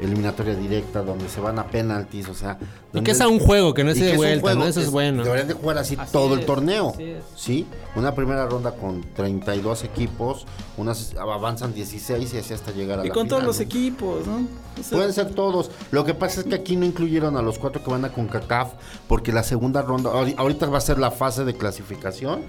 eliminatoria 0.00 0.54
directa, 0.54 1.02
donde 1.02 1.28
se 1.28 1.40
van 1.40 1.58
a 1.58 1.66
penaltis, 1.66 2.28
o 2.28 2.34
sea... 2.34 2.58
Y 2.92 3.02
que 3.02 3.10
es 3.10 3.20
a 3.20 3.28
un 3.28 3.38
juego, 3.38 3.74
que 3.74 3.84
no 3.84 3.90
es 3.90 3.98
y 3.98 4.00
de 4.00 4.16
vuelta, 4.16 4.40
juego, 4.40 4.60
¿no? 4.60 4.66
Eso 4.66 4.80
es 4.80 4.90
bueno. 4.90 5.22
Deberían 5.24 5.48
de 5.48 5.54
jugar 5.54 5.76
así, 5.78 5.96
Así 5.98 6.12
todo 6.12 6.34
es, 6.34 6.40
el 6.40 6.46
torneo. 6.46 6.90
así 6.94 7.02
es. 7.04 7.24
Sí, 7.36 7.66
una 7.96 8.14
primera 8.14 8.46
ronda 8.46 8.72
con 8.72 9.02
32 9.14 9.84
equipos, 9.84 10.46
unas 10.76 11.14
avanzan 11.18 11.74
16 11.74 12.32
y 12.32 12.38
así 12.38 12.54
hasta 12.54 12.70
llegar 12.72 13.00
a 13.00 13.04
Y 13.04 13.08
la 13.08 13.14
con 13.14 13.28
todos 13.28 13.42
los 13.42 13.56
¿no? 13.58 13.62
equipos, 13.64 14.26
¿no? 14.26 14.36
O 14.80 14.82
sea, 14.82 14.96
Pueden 14.98 15.12
ser 15.12 15.34
todos. 15.34 15.70
Lo 15.90 16.04
que 16.04 16.14
pasa 16.14 16.40
es 16.40 16.46
que 16.46 16.54
aquí 16.54 16.76
no 16.76 16.86
incluyeron 16.86 17.36
a 17.36 17.42
los 17.42 17.58
cuatro 17.58 17.82
que 17.82 17.90
van 17.90 18.04
a 18.04 18.12
CONCACAF 18.12 18.72
porque 19.08 19.32
la 19.32 19.42
segunda 19.42 19.82
ronda, 19.82 20.10
ahori- 20.10 20.34
ahorita 20.38 20.66
va 20.66 20.78
a 20.78 20.80
ser 20.82 20.98
la 20.98 21.10
fase 21.10 21.44
de 21.44 21.54
clasificación 21.54 22.42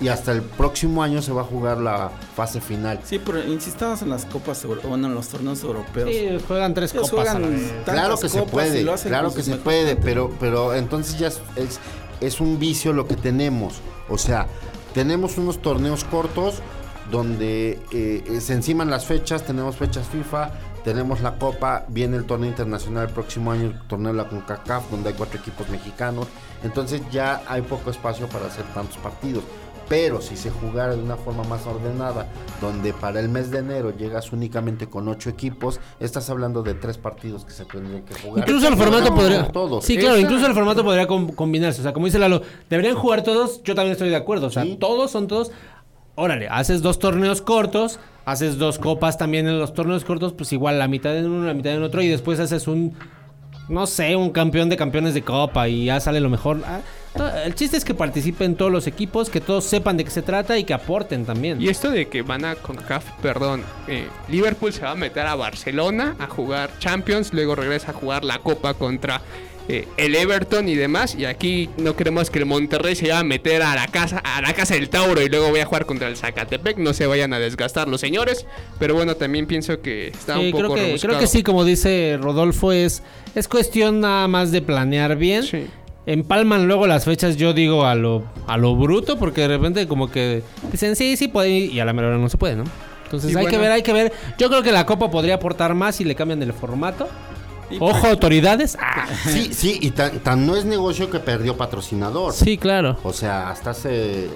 y 0.00 0.08
hasta 0.08 0.32
el 0.32 0.40
próximo 0.42 1.02
año 1.02 1.20
se 1.20 1.30
va 1.32 1.42
a 1.42 1.44
jugar 1.44 1.78
la 1.78 2.10
fase 2.34 2.60
final. 2.62 3.00
Sí, 3.04 3.18
pero 3.18 3.42
insistamos 3.44 4.00
en 4.02 4.08
las 4.10 4.24
copas, 4.24 4.64
bueno, 4.86 5.08
en 5.08 5.14
los 5.14 5.28
torneos 5.28 5.62
europeos. 5.62 6.08
Sí, 6.10 6.28
juegan 6.46 6.72
tres 6.74 6.89
Copas 6.92 7.12
a 7.12 7.38
la 7.38 7.46
juegan 7.46 7.60
tantas 7.84 7.94
Claro 7.94 8.18
que 8.18 8.28
se 8.28 8.42
puede, 8.42 8.82
lo 8.82 8.92
hacen 8.94 9.10
claro 9.10 9.34
que 9.34 9.42
se 9.42 9.56
puede, 9.56 9.96
pero, 9.96 10.30
pero 10.40 10.74
entonces 10.74 11.18
ya 11.18 11.28
es, 11.28 11.40
es, 11.56 11.80
es 12.20 12.40
un 12.40 12.58
vicio 12.58 12.92
lo 12.92 13.06
que 13.06 13.16
tenemos. 13.16 13.80
O 14.08 14.18
sea, 14.18 14.46
tenemos 14.94 15.38
unos 15.38 15.62
torneos 15.62 16.04
cortos 16.04 16.62
donde 17.10 17.78
eh, 17.92 18.38
se 18.40 18.54
enciman 18.54 18.90
las 18.90 19.06
fechas, 19.06 19.44
tenemos 19.44 19.76
fechas 19.76 20.06
FIFA, 20.08 20.52
tenemos 20.84 21.20
la 21.20 21.36
Copa, 21.38 21.84
viene 21.88 22.16
el 22.16 22.24
torneo 22.24 22.48
internacional 22.48 23.08
el 23.08 23.14
próximo 23.14 23.52
año, 23.52 23.66
el 23.66 23.80
torneo 23.88 24.12
de 24.12 24.18
la 24.18 24.28
CONCACAF, 24.28 24.90
donde 24.90 25.10
hay 25.10 25.14
cuatro 25.14 25.38
equipos 25.38 25.68
mexicanos. 25.68 26.28
Entonces 26.62 27.02
ya 27.10 27.42
hay 27.48 27.62
poco 27.62 27.90
espacio 27.90 28.28
para 28.28 28.46
hacer 28.46 28.64
tantos 28.74 28.96
partidos. 28.98 29.44
Pero 29.90 30.20
si 30.20 30.36
se 30.36 30.50
jugara 30.50 30.94
de 30.94 31.02
una 31.02 31.16
forma 31.16 31.42
más 31.42 31.66
ordenada, 31.66 32.28
donde 32.60 32.92
para 32.92 33.18
el 33.18 33.28
mes 33.28 33.50
de 33.50 33.58
enero 33.58 33.92
llegas 33.94 34.30
únicamente 34.32 34.86
con 34.86 35.08
ocho 35.08 35.28
equipos, 35.28 35.80
estás 35.98 36.30
hablando 36.30 36.62
de 36.62 36.74
tres 36.74 36.96
partidos 36.96 37.44
que 37.44 37.50
se 37.50 37.64
tendrían 37.64 38.02
que 38.04 38.14
jugar. 38.14 38.38
Incluso 38.48 38.68
el 38.68 38.76
formato 38.76 39.10
No, 39.10 39.16
podría. 39.16 39.48
Todos. 39.48 39.84
Sí, 39.84 39.98
claro, 39.98 40.16
incluso 40.16 40.46
el 40.46 40.54
formato 40.54 40.84
podría 40.84 41.08
com- 41.08 41.32
combinarse. 41.32 41.80
O 41.80 41.82
sea, 41.82 41.92
como 41.92 42.06
dice 42.06 42.20
Lalo, 42.20 42.40
deberían 42.70 42.94
jugar 42.94 43.24
todos. 43.24 43.64
Yo 43.64 43.74
también 43.74 43.92
estoy 43.92 44.10
de 44.10 44.16
acuerdo. 44.16 44.46
O 44.46 44.50
sea, 44.50 44.62
Sí. 44.62 44.76
todos 44.78 45.10
son 45.10 45.26
todos. 45.26 45.50
Órale, 46.14 46.46
haces 46.48 46.82
dos 46.82 47.00
torneos 47.00 47.42
cortos, 47.42 47.98
haces 48.26 48.58
dos 48.58 48.78
copas 48.78 49.18
también 49.18 49.48
en 49.48 49.58
los 49.58 49.74
torneos 49.74 50.04
cortos, 50.04 50.32
pues 50.34 50.52
igual 50.52 50.78
la 50.78 50.86
mitad 50.86 51.16
en 51.16 51.26
uno, 51.28 51.44
la 51.46 51.54
mitad 51.54 51.72
en 51.72 51.82
otro, 51.82 52.00
y 52.00 52.06
después 52.06 52.38
haces 52.38 52.68
un. 52.68 52.94
No 53.68 53.86
sé, 53.86 54.14
un 54.14 54.30
campeón 54.30 54.68
de 54.68 54.76
campeones 54.76 55.14
de 55.14 55.22
copa 55.22 55.68
y 55.68 55.86
ya 55.86 55.98
sale 55.98 56.20
lo 56.20 56.28
mejor. 56.30 56.58
Ah, 56.64 56.80
El 57.44 57.54
chiste 57.56 57.76
es 57.76 57.84
que 57.84 57.92
participen 57.92 58.54
todos 58.54 58.70
los 58.70 58.86
equipos, 58.86 59.30
que 59.30 59.40
todos 59.40 59.64
sepan 59.64 59.96
de 59.96 60.04
qué 60.04 60.10
se 60.10 60.22
trata 60.22 60.56
y 60.58 60.64
que 60.64 60.74
aporten 60.74 61.24
también. 61.24 61.60
Y 61.60 61.68
esto 61.68 61.90
de 61.90 62.08
que 62.08 62.22
van 62.22 62.44
a 62.44 62.54
CONCACAF, 62.54 63.04
perdón, 63.20 63.62
eh, 63.88 64.06
Liverpool 64.28 64.72
se 64.72 64.82
va 64.82 64.92
a 64.92 64.94
meter 64.94 65.26
a 65.26 65.34
Barcelona 65.34 66.14
a 66.20 66.28
jugar 66.28 66.70
Champions, 66.78 67.32
luego 67.32 67.56
regresa 67.56 67.90
a 67.90 67.94
jugar 67.94 68.24
la 68.24 68.38
Copa 68.38 68.74
contra 68.74 69.20
eh, 69.68 69.86
el 69.96 70.14
Everton 70.14 70.68
y 70.68 70.76
demás. 70.76 71.16
Y 71.16 71.24
aquí 71.24 71.68
no 71.78 71.96
queremos 71.96 72.30
que 72.30 72.38
el 72.38 72.46
Monterrey 72.46 72.94
se 72.94 73.02
vaya 73.06 73.18
a 73.20 73.24
meter 73.24 73.62
a 73.62 73.74
la 73.74 73.88
casa, 73.88 74.18
a 74.18 74.40
la 74.40 74.52
casa 74.54 74.74
del 74.74 74.88
Tauro 74.88 75.20
y 75.20 75.28
luego 75.28 75.50
voy 75.50 75.60
a 75.60 75.66
jugar 75.66 75.86
contra 75.86 76.06
el 76.08 76.16
Zacatepec. 76.16 76.78
No 76.78 76.92
se 76.94 77.06
vayan 77.06 77.32
a 77.34 77.38
desgastar 77.40 77.88
los 77.88 78.00
señores. 78.00 78.46
Pero 78.78 78.94
bueno, 78.94 79.16
también 79.16 79.46
pienso 79.46 79.80
que 79.80 80.08
está 80.08 80.36
Sí, 80.36 80.46
un 80.46 80.50
poco 80.52 80.62
creo 80.64 80.74
que, 80.76 80.82
rebuscado. 80.86 81.10
creo 81.10 81.20
que 81.20 81.26
sí, 81.26 81.42
como 81.42 81.64
dice 81.64 82.18
Rodolfo, 82.20 82.70
es, 82.72 83.02
es 83.34 83.48
cuestión 83.48 84.00
nada 84.00 84.26
más 84.28 84.50
de 84.52 84.62
planear 84.62 85.16
bien. 85.16 85.42
Sí. 85.42 85.66
Empalman 86.12 86.66
luego 86.66 86.88
las 86.88 87.04
fechas, 87.04 87.36
yo 87.36 87.52
digo, 87.52 87.86
a 87.86 87.94
lo, 87.94 88.24
a 88.48 88.56
lo 88.56 88.74
bruto, 88.74 89.16
porque 89.16 89.42
de 89.42 89.48
repente 89.48 89.86
como 89.86 90.10
que 90.10 90.42
dicen, 90.72 90.96
sí, 90.96 91.16
sí 91.16 91.28
puede, 91.28 91.50
y 91.50 91.78
a 91.78 91.84
la 91.84 91.92
mera 91.92 92.08
hora 92.08 92.18
no 92.18 92.28
se 92.28 92.36
puede, 92.36 92.56
¿no? 92.56 92.64
Entonces 93.04 93.32
Y 93.32 93.36
hay 93.36 93.46
que 93.46 93.58
ver, 93.58 93.70
hay 93.70 93.82
que 93.84 93.92
ver. 93.92 94.12
Yo 94.36 94.48
creo 94.48 94.64
que 94.64 94.72
la 94.72 94.86
Copa 94.86 95.08
podría 95.08 95.36
aportar 95.36 95.72
más 95.74 95.94
si 95.94 96.04
le 96.04 96.16
cambian 96.16 96.42
el 96.42 96.52
formato. 96.52 97.08
Ojo, 97.78 98.06
autoridades. 98.08 98.76
Ah, 98.80 99.06
Sí, 99.28 99.50
sí, 99.52 99.78
y 99.80 99.90
tan, 99.90 100.18
tan 100.20 100.46
no 100.46 100.56
es 100.56 100.64
negocio 100.64 101.10
que 101.10 101.20
perdió 101.20 101.56
patrocinador. 101.56 102.32
sí, 102.32 102.56
claro. 102.58 102.98
O 103.04 103.12
sea, 103.12 103.50
hasta 103.50 103.70
hace 103.70 104.28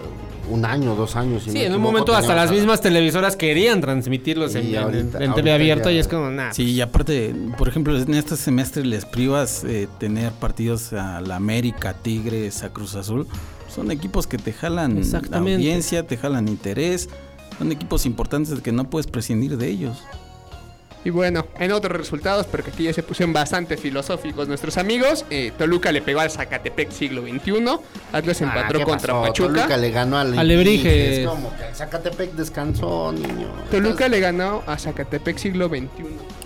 un 0.50 0.64
año, 0.66 0.94
dos 0.94 1.16
años. 1.16 1.42
si 1.44 1.50
Sí, 1.52 1.62
en 1.62 1.74
un 1.74 1.80
momento 1.80 2.14
hasta 2.14 2.34
las 2.34 2.50
mismas 2.50 2.80
televisoras 2.82 3.34
querían 3.34 3.80
transmitirlos 3.80 4.54
en, 4.54 4.76
ahorita- 4.76 5.24
en 5.24 5.32
TV 5.34 5.52
abierto 5.52 5.88
ya- 5.88 5.96
y 5.96 5.98
es 5.98 6.06
como, 6.08 6.28
nada. 6.30 6.52
Sí, 6.52 6.64
y 6.72 6.80
aparte, 6.82 7.34
por 7.56 7.66
ejemplo, 7.68 7.98
en 7.98 8.12
este 8.14 8.36
semestre 8.36 8.84
les 8.84 9.06
privas 9.06 9.64
eh, 9.64 9.88
tener 9.98 10.32
partidos 10.32 10.92
a 10.92 11.20
la 11.22 11.36
América, 11.36 11.94
Tigres, 11.94 12.62
a 12.62 12.68
Cruz 12.68 12.94
Azul. 12.94 13.26
Son 13.74 13.90
equipos 13.90 14.26
que 14.26 14.36
te 14.38 14.52
jalan 14.52 15.02
audiencia, 15.32 16.06
te 16.06 16.16
jalan 16.16 16.46
interés. 16.48 17.08
Son 17.58 17.72
equipos 17.72 18.04
importantes 18.04 18.60
que 18.60 18.70
no 18.72 18.90
puedes 18.90 19.06
prescindir 19.06 19.56
de 19.56 19.68
ellos. 19.68 20.02
Y 21.04 21.10
bueno, 21.10 21.46
en 21.58 21.70
otros 21.72 21.96
resultados, 21.98 22.46
pero 22.50 22.64
que 22.64 22.70
aquí 22.70 22.84
ya 22.84 22.92
se 22.94 23.02
pusieron 23.02 23.32
bastante 23.34 23.76
filosóficos 23.76 24.48
nuestros 24.48 24.78
amigos. 24.78 25.26
eh, 25.28 25.52
Toluca 25.58 25.92
le 25.92 26.00
pegó 26.00 26.20
al 26.20 26.30
Zacatepec 26.30 26.90
siglo 26.92 27.22
XXI. 27.22 27.52
Atlas 28.12 28.40
Ah, 28.40 28.44
empató 28.44 28.78
¿qué 28.78 28.84
contra 28.84 29.12
pasó? 29.12 29.26
Pachuca. 29.26 29.52
Toluca 29.54 29.76
le 29.76 29.90
ganó 29.90 30.16
al 30.18 30.38
Alebrijes. 30.38 31.18
Es 31.18 31.26
como 31.28 31.54
que 31.56 31.68
el 31.68 31.74
Zacatepec 31.74 32.32
descansó, 32.32 33.12
niño. 33.12 33.48
Toluca 33.70 34.08
le 34.08 34.20
ganó 34.20 34.62
a 34.66 34.78
Zacatepec 34.78 35.36
siglo 35.36 35.68
XXI. 35.68 35.88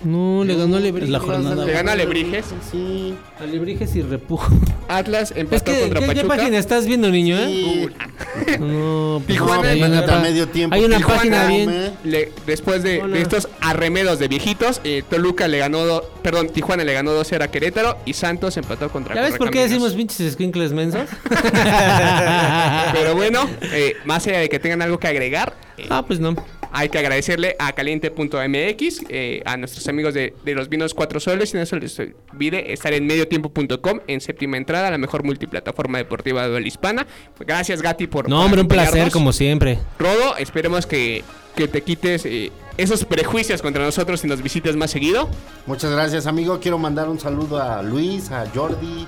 No, 0.03 0.43
le 0.43 0.55
ganó 0.55 0.75
Alebrijes. 0.77 1.09
La 1.09 1.19
jornada- 1.19 1.65
Le 1.65 1.71
gana 1.73 1.91
a 1.91 1.93
Alebrijes. 1.93 2.45
Sí. 2.69 3.15
Alebrijes 3.39 3.95
y 3.95 4.01
repujo. 4.01 4.51
Atlas 4.89 5.31
Es 5.31 5.37
empató 5.37 5.71
que, 5.71 5.79
contra 5.81 5.99
¿qué, 6.01 6.05
qué 6.07 6.15
Pachuca. 6.15 6.35
página 6.35 6.57
estás 6.57 6.85
viendo, 6.85 7.09
niño, 7.09 7.37
eh? 7.37 7.47
Sí. 7.47 7.89
No, 8.59 9.21
pues 9.25 9.37
Tijuana 9.37 9.61
no, 9.63 9.69
hay 9.69 9.81
empató 9.81 9.93
una, 9.93 9.99
a 9.99 10.05
pa- 10.17 10.19
medio 10.21 10.47
tiempo. 10.47 10.75
hay 10.75 10.83
una 10.85 10.97
Tijuana, 10.97 11.17
página 11.19 11.47
bien. 11.47 11.91
Le- 12.03 12.31
después 12.45 12.83
de 12.83 13.01
estos 13.21 13.47
arremedos 13.61 14.19
de 14.19 14.27
viejitos, 14.27 14.48
eh, 14.83 15.03
Toluca 15.09 15.47
le 15.47 15.57
ganó, 15.57 15.85
do- 15.85 16.11
perdón, 16.21 16.49
Tijuana 16.49 16.83
le 16.83 16.93
ganó 16.93 17.11
2-0 17.11 17.41
a 17.43 17.47
Querétaro 17.49 17.97
y 18.05 18.13
Santos 18.13 18.57
empató 18.57 18.89
contra 18.89 19.15
¿Ya 19.15 19.21
ves 19.21 19.37
por 19.37 19.49
qué 19.51 19.61
decimos 19.61 19.93
pinches 19.93 20.33
squinkles 20.33 20.71
mensos? 20.71 21.07
Pero 22.93 23.15
bueno, 23.15 23.49
eh, 23.61 23.95
más 24.05 24.25
allá 24.27 24.39
de 24.39 24.49
que 24.49 24.59
tengan 24.59 24.81
algo 24.81 24.99
que 24.99 25.07
agregar, 25.07 25.53
eh, 25.77 25.87
ah, 25.89 26.03
pues 26.05 26.19
no. 26.19 26.35
Hay 26.71 26.89
que 26.89 26.99
agradecerle 26.99 27.55
a 27.59 27.73
caliente.mx, 27.73 29.01
eh, 29.09 29.41
a 29.45 29.57
nuestros 29.57 29.87
amigos 29.87 30.13
de, 30.13 30.33
de 30.43 30.55
los 30.55 30.69
vinos 30.69 30.93
4 30.93 31.19
soles, 31.19 31.53
y 31.53 31.57
no 31.57 31.65
se 31.65 31.79
les 31.79 31.99
olvide 31.99 32.73
estar 32.73 32.93
en 32.93 33.05
mediotiempo.com, 33.07 33.99
en 34.07 34.21
séptima 34.21 34.57
entrada, 34.57 34.91
la 34.91 34.97
mejor 34.97 35.23
multiplataforma 35.23 35.97
deportiva 35.97 36.47
de 36.47 36.61
la 36.61 36.67
hispana. 36.67 37.07
Gracias, 37.39 37.81
Gati, 37.81 38.07
por 38.07 38.29
No, 38.29 38.43
hombre, 38.43 38.61
un 38.61 38.67
placer 38.67 39.11
como 39.11 39.33
siempre. 39.33 39.79
Rodo, 39.97 40.37
esperemos 40.37 40.85
que, 40.85 41.23
que 41.55 41.67
te 41.67 41.81
quites 41.81 42.25
eh, 42.25 42.51
esos 42.77 43.05
prejuicios 43.05 43.61
contra 43.61 43.83
nosotros 43.83 44.23
y 44.23 44.27
nos 44.27 44.41
visites 44.41 44.75
más 44.75 44.91
seguido. 44.91 45.29
Muchas 45.65 45.91
gracias, 45.91 46.27
amigo. 46.27 46.59
Quiero 46.59 46.77
mandar 46.77 47.09
un 47.09 47.19
saludo 47.19 47.61
a 47.61 47.83
Luis, 47.83 48.31
a 48.31 48.45
Jordi, 48.53 49.07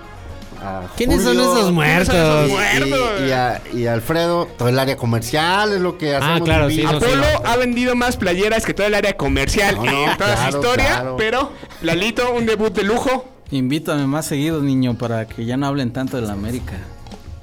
a 0.61 0.83
¿Quiénes 0.95 1.23
son 1.23 1.39
esos 1.39 1.71
muertos? 1.71 2.15
y- 2.47 2.51
Muertos. 2.51 3.11
Y, 3.21 3.23
y 3.27 3.31
a, 3.31 3.61
y 3.73 3.85
a 3.87 3.93
Alfredo, 3.93 4.47
todo 4.57 4.69
el 4.69 4.77
área 4.79 4.95
comercial 4.97 5.73
es 5.73 5.81
lo 5.81 5.97
que 5.97 6.15
hacemos. 6.15 6.41
Ah, 6.41 6.43
claro, 6.43 6.69
sí, 6.69 6.77
vivo. 6.77 6.91
no, 6.91 6.99
sí. 6.99 7.05
Apolo 7.05 7.25
ha 7.45 7.55
vendido 7.57 7.95
más 7.95 8.17
playeras 8.17 8.65
que 8.65 8.73
todo 8.73 8.85
el 8.87 8.93
área 8.93 9.17
comercial 9.17 9.75
No, 9.75 9.83
no, 9.85 10.11
en 10.11 10.17
toda 10.17 10.35
su 10.35 10.41
claro, 10.41 10.57
historia, 10.59 10.85
claro. 10.87 11.15
pero 11.17 11.51
Lalito, 11.81 12.31
un 12.33 12.45
debut 12.45 12.73
de 12.73 12.83
lujo. 12.83 13.25
Invítame 13.51 14.05
más 14.07 14.25
seguido, 14.27 14.61
niño, 14.61 14.97
para 14.97 15.27
que 15.27 15.45
ya 15.45 15.57
no 15.57 15.67
hablen 15.67 15.91
tanto 15.91 16.15
de 16.17 16.23
la 16.27 16.33
América. 16.33 16.73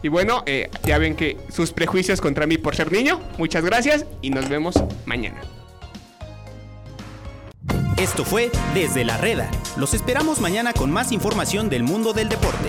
Y 0.02 0.08
bueno, 0.08 0.42
eh, 0.46 0.70
ya 0.84 0.96
ven 0.98 1.16
que 1.16 1.36
sus 1.52 1.72
prejuicios 1.72 2.20
contra 2.20 2.46
mí 2.46 2.56
por 2.56 2.76
ser 2.76 2.92
niño. 2.92 3.20
Muchas 3.36 3.64
gracias 3.64 4.06
y 4.22 4.30
nos 4.30 4.48
vemos 4.48 4.74
mañana. 5.06 5.40
Esto 7.96 8.24
fue 8.24 8.50
Desde 8.74 9.04
la 9.04 9.16
Reda. 9.18 9.50
Los 9.76 9.92
esperamos 9.92 10.40
mañana 10.40 10.72
con 10.72 10.90
más 10.92 11.10
información 11.10 11.68
del 11.68 11.82
mundo 11.82 12.12
del 12.12 12.28
deporte. 12.28 12.68